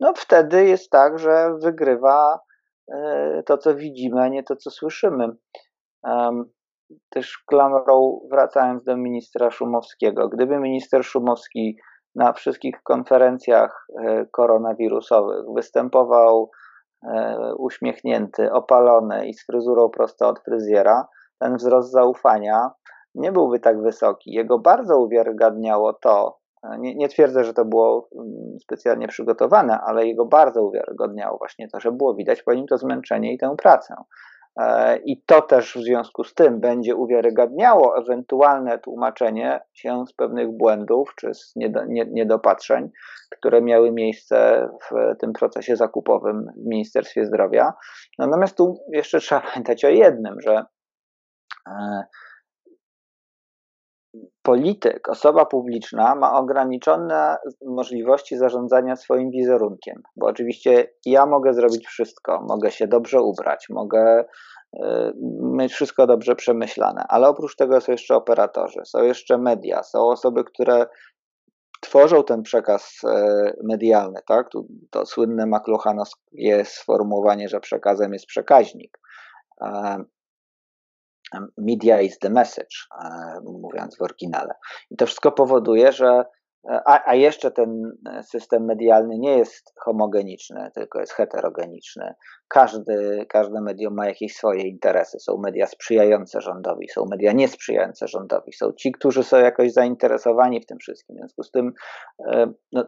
No 0.00 0.12
wtedy 0.16 0.64
jest 0.64 0.90
tak, 0.90 1.18
że 1.18 1.58
wygrywa 1.62 2.40
e, 2.88 3.42
to, 3.46 3.58
co 3.58 3.74
widzimy, 3.74 4.20
a 4.20 4.28
nie 4.28 4.42
to, 4.42 4.56
co 4.56 4.70
słyszymy. 4.70 5.28
Też 7.08 7.38
klamrą 7.46 8.20
wracając 8.30 8.84
do 8.84 8.96
ministra 8.96 9.50
Szumowskiego. 9.50 10.28
Gdyby 10.28 10.58
minister 10.58 11.04
Szumowski 11.04 11.76
na 12.14 12.32
wszystkich 12.32 12.82
konferencjach 12.82 13.86
e, 14.00 14.26
koronawirusowych 14.26 15.44
występował 15.54 16.50
e, 17.02 17.54
uśmiechnięty, 17.58 18.52
opalony 18.52 19.28
i 19.28 19.34
z 19.34 19.46
fryzurą 19.46 19.88
prosto 19.88 20.28
od 20.28 20.40
fryzjera, 20.40 21.08
ten 21.38 21.56
wzrost 21.56 21.90
zaufania 21.90 22.70
nie 23.14 23.32
byłby 23.32 23.60
tak 23.60 23.82
wysoki. 23.82 24.32
Jego 24.32 24.58
bardzo 24.58 24.98
uwiarygadniało 24.98 25.92
to, 25.92 26.38
e, 26.62 26.78
nie, 26.78 26.94
nie, 26.94 27.08
twierdzę, 27.08 27.44
że 27.44 27.54
to 27.54 27.64
było 27.64 28.08
mm, 28.14 28.58
specjalnie 28.60 29.08
przygotowane, 29.08 29.80
ale 29.80 30.06
jego 30.06 30.24
bardzo 30.24 30.62
uwiarygodniało 30.62 31.38
właśnie 31.38 31.68
to, 31.68 31.80
że 31.80 31.92
było 31.92 32.14
widać 32.14 32.42
po 32.42 32.54
nim 32.54 32.66
to 32.66 32.78
zmęczenie 32.78 33.32
i 33.32 33.38
tę 33.38 33.54
pracę. 33.58 33.94
E, 34.58 34.96
I 34.96 35.22
to 35.22 35.42
też 35.42 35.76
w 35.76 35.82
związku 35.82 36.24
z 36.24 36.34
tym 36.34 36.60
będzie 36.60 36.96
uwiarygadniało 36.96 37.98
ewentualne 37.98 38.78
tłumaczenie 38.78 39.60
się 39.72 40.04
z 40.06 40.12
pewnych 40.12 40.48
błędów 40.50 41.14
czy 41.16 41.34
z 41.34 41.52
niedopatrzeń, 42.10 42.90
które 43.30 43.62
miały 43.62 43.92
miejsce 43.92 44.68
w 44.90 45.16
tym 45.18 45.32
procesie 45.32 45.76
zakupowym 45.76 46.46
w 46.56 46.66
Ministerstwie 46.66 47.26
Zdrowia. 47.26 47.72
Natomiast 48.18 48.56
tu 48.56 48.74
jeszcze 48.92 49.20
trzeba 49.20 49.40
pamiętać 49.40 49.84
o 49.84 49.88
jednym, 49.88 50.40
że 50.40 50.64
e, 51.66 52.02
polityk, 54.42 55.08
osoba 55.08 55.46
publiczna 55.46 56.14
ma 56.14 56.38
ograniczone 56.38 57.36
możliwości 57.66 58.36
zarządzania 58.36 58.96
swoim 58.96 59.30
wizerunkiem, 59.30 60.02
bo 60.16 60.26
oczywiście 60.26 60.92
ja 61.06 61.26
mogę 61.26 61.54
zrobić 61.54 61.86
wszystko, 61.86 62.44
mogę 62.48 62.70
się 62.70 62.86
dobrze 62.86 63.22
ubrać, 63.22 63.66
mogę 63.70 64.24
y, 64.74 64.78
mieć 65.42 65.72
wszystko 65.72 66.06
dobrze 66.06 66.36
przemyślane, 66.36 67.04
ale 67.08 67.28
oprócz 67.28 67.56
tego 67.56 67.80
są 67.80 67.92
jeszcze 67.92 68.14
operatorzy, 68.14 68.80
są 68.84 69.02
jeszcze 69.02 69.38
media, 69.38 69.82
są 69.82 70.08
osoby, 70.08 70.44
które 70.44 70.86
tworzą 71.80 72.24
ten 72.24 72.42
przekaz 72.42 73.00
y, 73.04 73.56
medialny, 73.64 74.20
tak? 74.26 74.48
To 74.90 75.06
słynne 75.06 75.46
makluchanowskie 75.46 76.64
sformułowanie, 76.64 77.48
że 77.48 77.60
przekazem 77.60 78.12
jest 78.12 78.26
przekaźnik 78.26 78.98
media 81.58 82.00
is 82.00 82.18
the 82.18 82.30
message, 82.30 82.76
e, 83.04 83.40
mówiąc 83.44 83.96
w 83.98 84.02
oryginale. 84.02 84.54
I 84.90 84.96
to 84.96 85.06
wszystko 85.06 85.32
powoduje, 85.32 85.92
że 85.92 86.24
a, 86.66 87.10
a, 87.10 87.14
jeszcze 87.14 87.50
ten 87.50 87.98
system 88.22 88.64
medialny 88.64 89.18
nie 89.18 89.38
jest 89.38 89.72
homogeniczny, 89.84 90.70
tylko 90.74 91.00
jest 91.00 91.12
heterogeniczny. 91.12 92.14
Każdy, 92.48 93.26
każde 93.28 93.60
medium 93.60 93.94
ma 93.94 94.06
jakieś 94.06 94.36
swoje 94.36 94.62
interesy. 94.62 95.18
Są 95.20 95.38
media 95.38 95.66
sprzyjające 95.66 96.40
rządowi, 96.40 96.88
są 96.88 97.04
media 97.10 97.32
niesprzyjające 97.32 98.08
rządowi, 98.08 98.52
są 98.52 98.72
ci, 98.72 98.92
którzy 98.92 99.24
są 99.24 99.36
jakoś 99.36 99.72
zainteresowani 99.72 100.60
w 100.60 100.66
tym 100.66 100.78
wszystkim. 100.78 101.16
W 101.16 101.18
związku 101.18 101.42
z 101.42 101.50
tym, 101.50 101.72
e, 102.26 102.52
no, 102.72 102.84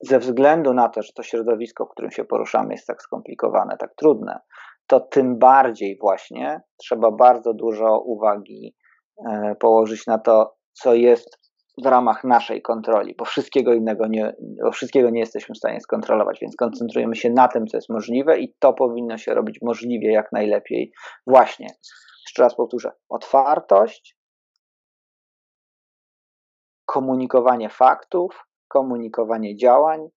ze 0.00 0.18
względu 0.18 0.74
na 0.74 0.88
to, 0.88 1.02
że 1.02 1.12
to 1.12 1.22
środowisko, 1.22 1.86
w 1.86 1.90
którym 1.90 2.10
się 2.10 2.24
poruszamy, 2.24 2.74
jest 2.74 2.86
tak 2.86 3.02
skomplikowane, 3.02 3.76
tak 3.76 3.94
trudne, 3.94 4.40
to 4.90 5.00
tym 5.00 5.38
bardziej 5.38 5.98
właśnie 6.00 6.60
trzeba 6.76 7.10
bardzo 7.10 7.54
dużo 7.54 8.00
uwagi 8.00 8.74
e, 9.26 9.54
położyć 9.60 10.06
na 10.06 10.18
to, 10.18 10.56
co 10.72 10.94
jest 10.94 11.38
w 11.82 11.86
ramach 11.86 12.24
naszej 12.24 12.62
kontroli, 12.62 13.14
bo 13.18 13.24
wszystkiego 13.24 13.72
innego 13.72 14.06
nie, 14.06 14.36
bo 14.64 14.72
wszystkiego 14.72 15.10
nie 15.10 15.20
jesteśmy 15.20 15.54
w 15.54 15.58
stanie 15.58 15.80
skontrolować, 15.80 16.38
więc 16.40 16.56
koncentrujemy 16.56 17.16
się 17.16 17.30
na 17.30 17.48
tym, 17.48 17.66
co 17.66 17.76
jest 17.76 17.88
możliwe 17.88 18.38
i 18.38 18.54
to 18.58 18.72
powinno 18.72 19.18
się 19.18 19.34
robić 19.34 19.58
możliwie 19.62 20.12
jak 20.12 20.32
najlepiej. 20.32 20.92
Właśnie, 21.26 21.66
jeszcze 22.26 22.42
raz 22.42 22.54
powtórzę, 22.54 22.92
otwartość, 23.08 24.16
komunikowanie 26.86 27.68
faktów, 27.68 28.46
komunikowanie 28.68 29.56
działań, 29.56 30.08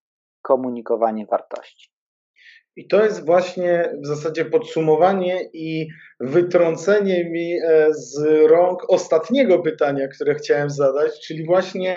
komunikowanie 0.42 1.26
wartości. 1.26 1.93
I 2.76 2.88
to 2.88 3.04
jest 3.04 3.26
właśnie 3.26 3.92
w 4.02 4.06
zasadzie 4.06 4.44
podsumowanie 4.44 5.48
i 5.52 5.88
wytrącenie 6.20 7.30
mi 7.30 7.58
e, 7.62 7.94
z 7.94 8.24
rąk 8.50 8.92
ostatniego 8.92 9.58
pytania, 9.58 10.08
które 10.08 10.34
chciałem 10.34 10.70
zadać, 10.70 11.26
czyli 11.26 11.46
właśnie 11.46 11.96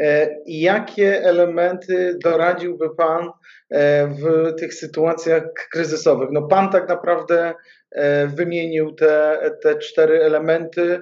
e, 0.00 0.36
jakie 0.46 1.22
elementy 1.24 2.18
doradziłby 2.22 2.94
Pan 2.94 3.30
e, 3.70 4.06
w 4.06 4.54
tych 4.54 4.74
sytuacjach 4.74 5.42
kryzysowych? 5.72 6.28
No 6.32 6.42
Pan 6.42 6.70
tak 6.70 6.88
naprawdę 6.88 7.54
wymienił 8.26 8.92
te, 8.92 9.40
te 9.62 9.78
cztery 9.78 10.22
elementy. 10.22 11.00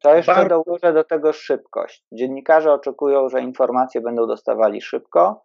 To 0.00 0.16
jeszcze 0.16 0.34
Bar... 0.34 0.48
dołożę 0.48 0.92
do 0.92 1.04
tego 1.04 1.32
szybkość. 1.32 2.04
Dziennikarze 2.12 2.72
oczekują, 2.72 3.28
że 3.28 3.40
informacje 3.40 4.00
będą 4.00 4.26
dostawali 4.26 4.80
szybko 4.80 5.42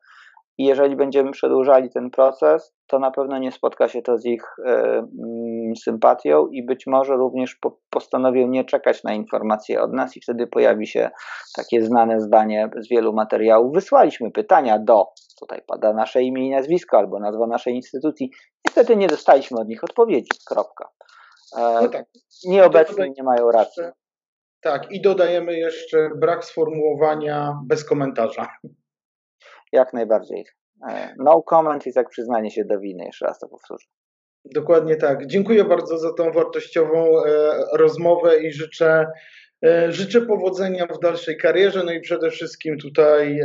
i 0.58 0.65
jeżeli 0.65 0.96
będziemy 0.96 1.32
przedłużali 1.32 1.89
ten 1.89 2.10
proces, 2.10 2.74
to 2.88 3.00
na 3.00 3.12
pewno 3.12 3.38
nie 3.38 3.52
spotka 3.52 3.88
się 3.88 4.02
to 4.02 4.18
z 4.18 4.26
ich 4.26 4.44
y, 4.60 5.74
sympatią 5.84 6.48
i 6.48 6.65
być 6.65 6.88
może 6.88 7.13
również 7.13 7.56
po, 7.56 7.80
postanowią 7.89 8.48
nie 8.48 8.65
czekać 8.65 9.04
na 9.04 9.13
informacje 9.13 9.82
od 9.82 9.94
nas 9.94 10.18
i 10.18 10.22
wtedy 10.22 10.48
pojawi 10.48 10.88
się 10.88 11.10
takie 11.56 11.82
znane 11.82 12.22
zdanie 12.22 12.70
z 12.78 12.89
wielu 12.89 13.13
materiałów. 13.13 13.74
Wysłaliśmy 13.74 14.32
pytania 14.32 14.80
do, 14.80 15.06
tutaj 15.39 15.62
pada 15.68 15.94
nasze 15.94 16.24
imię 16.24 16.48
i 16.48 16.52
nazwisko 16.52 16.98
albo 16.98 17.20
nazwa 17.20 17.48
naszej 17.48 17.76
instytucji, 17.76 18.32
niestety 18.68 18.96
nie 18.96 19.08
dostaliśmy 19.08 19.60
od 19.60 19.68
nich 19.68 19.84
odpowiedzi, 19.84 20.30
kropka. 20.48 20.89
E, 21.58 21.80
no 21.82 21.89
tak. 21.89 22.06
Nieobecni 22.48 23.13
nie 23.18 23.24
mają 23.24 23.52
racji. 23.52 23.84
Tak, 24.62 24.91
i 24.91 25.02
dodajemy 25.02 25.58
jeszcze 25.58 26.10
brak 26.15 26.46
sformułowania 26.46 27.60
bez 27.65 27.86
komentarza. 27.86 28.48
Jak 29.76 29.94
najbardziej. 29.94 30.46
E, 30.90 31.14
no 31.18 31.44
comment 31.50 31.86
jest 31.86 31.96
jak 31.96 32.10
przyznanie 32.10 32.52
się 32.52 32.66
do 32.66 32.80
winy, 32.80 33.06
jeszcze 33.06 33.26
raz 33.26 33.40
to 33.40 33.48
powtórzę. 33.48 33.88
Dokładnie 34.46 34.96
tak. 34.96 35.26
Dziękuję 35.26 35.64
bardzo 35.64 35.98
za 35.98 36.14
tą 36.14 36.32
wartościową 36.32 37.26
e, 37.26 37.52
rozmowę 37.74 38.38
i 38.38 38.52
życzę, 38.52 39.08
e, 39.66 39.92
życzę 39.92 40.22
powodzenia 40.22 40.86
w 40.86 41.00
dalszej 41.00 41.38
karierze, 41.38 41.84
no 41.84 41.92
i 41.92 42.02
przede 42.02 42.32
wszystkim 42.32 42.78
tutaj 42.78 43.40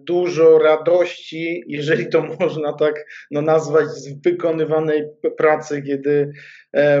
dużo 0.00 0.58
radości, 0.58 1.64
jeżeli 1.66 2.08
to 2.08 2.22
można 2.40 2.72
tak 2.72 3.04
no, 3.30 3.42
nazwać, 3.42 3.86
z 3.86 4.22
wykonywanej 4.22 5.08
pracy, 5.36 5.82
kiedy 5.82 6.32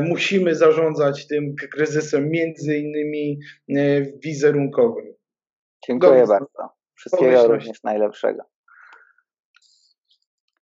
musimy 0.02 0.54
zarządzać 0.54 1.26
tym 1.26 1.54
kryzysem, 1.72 2.30
między 2.30 2.76
innymi 2.78 3.38
wizerunkowym. 4.24 5.14
Dziękuję 5.86 6.26
bardzo. 6.26 6.78
Wszystkiego 6.94 7.48
również 7.48 7.82
najlepszego. 7.82 8.42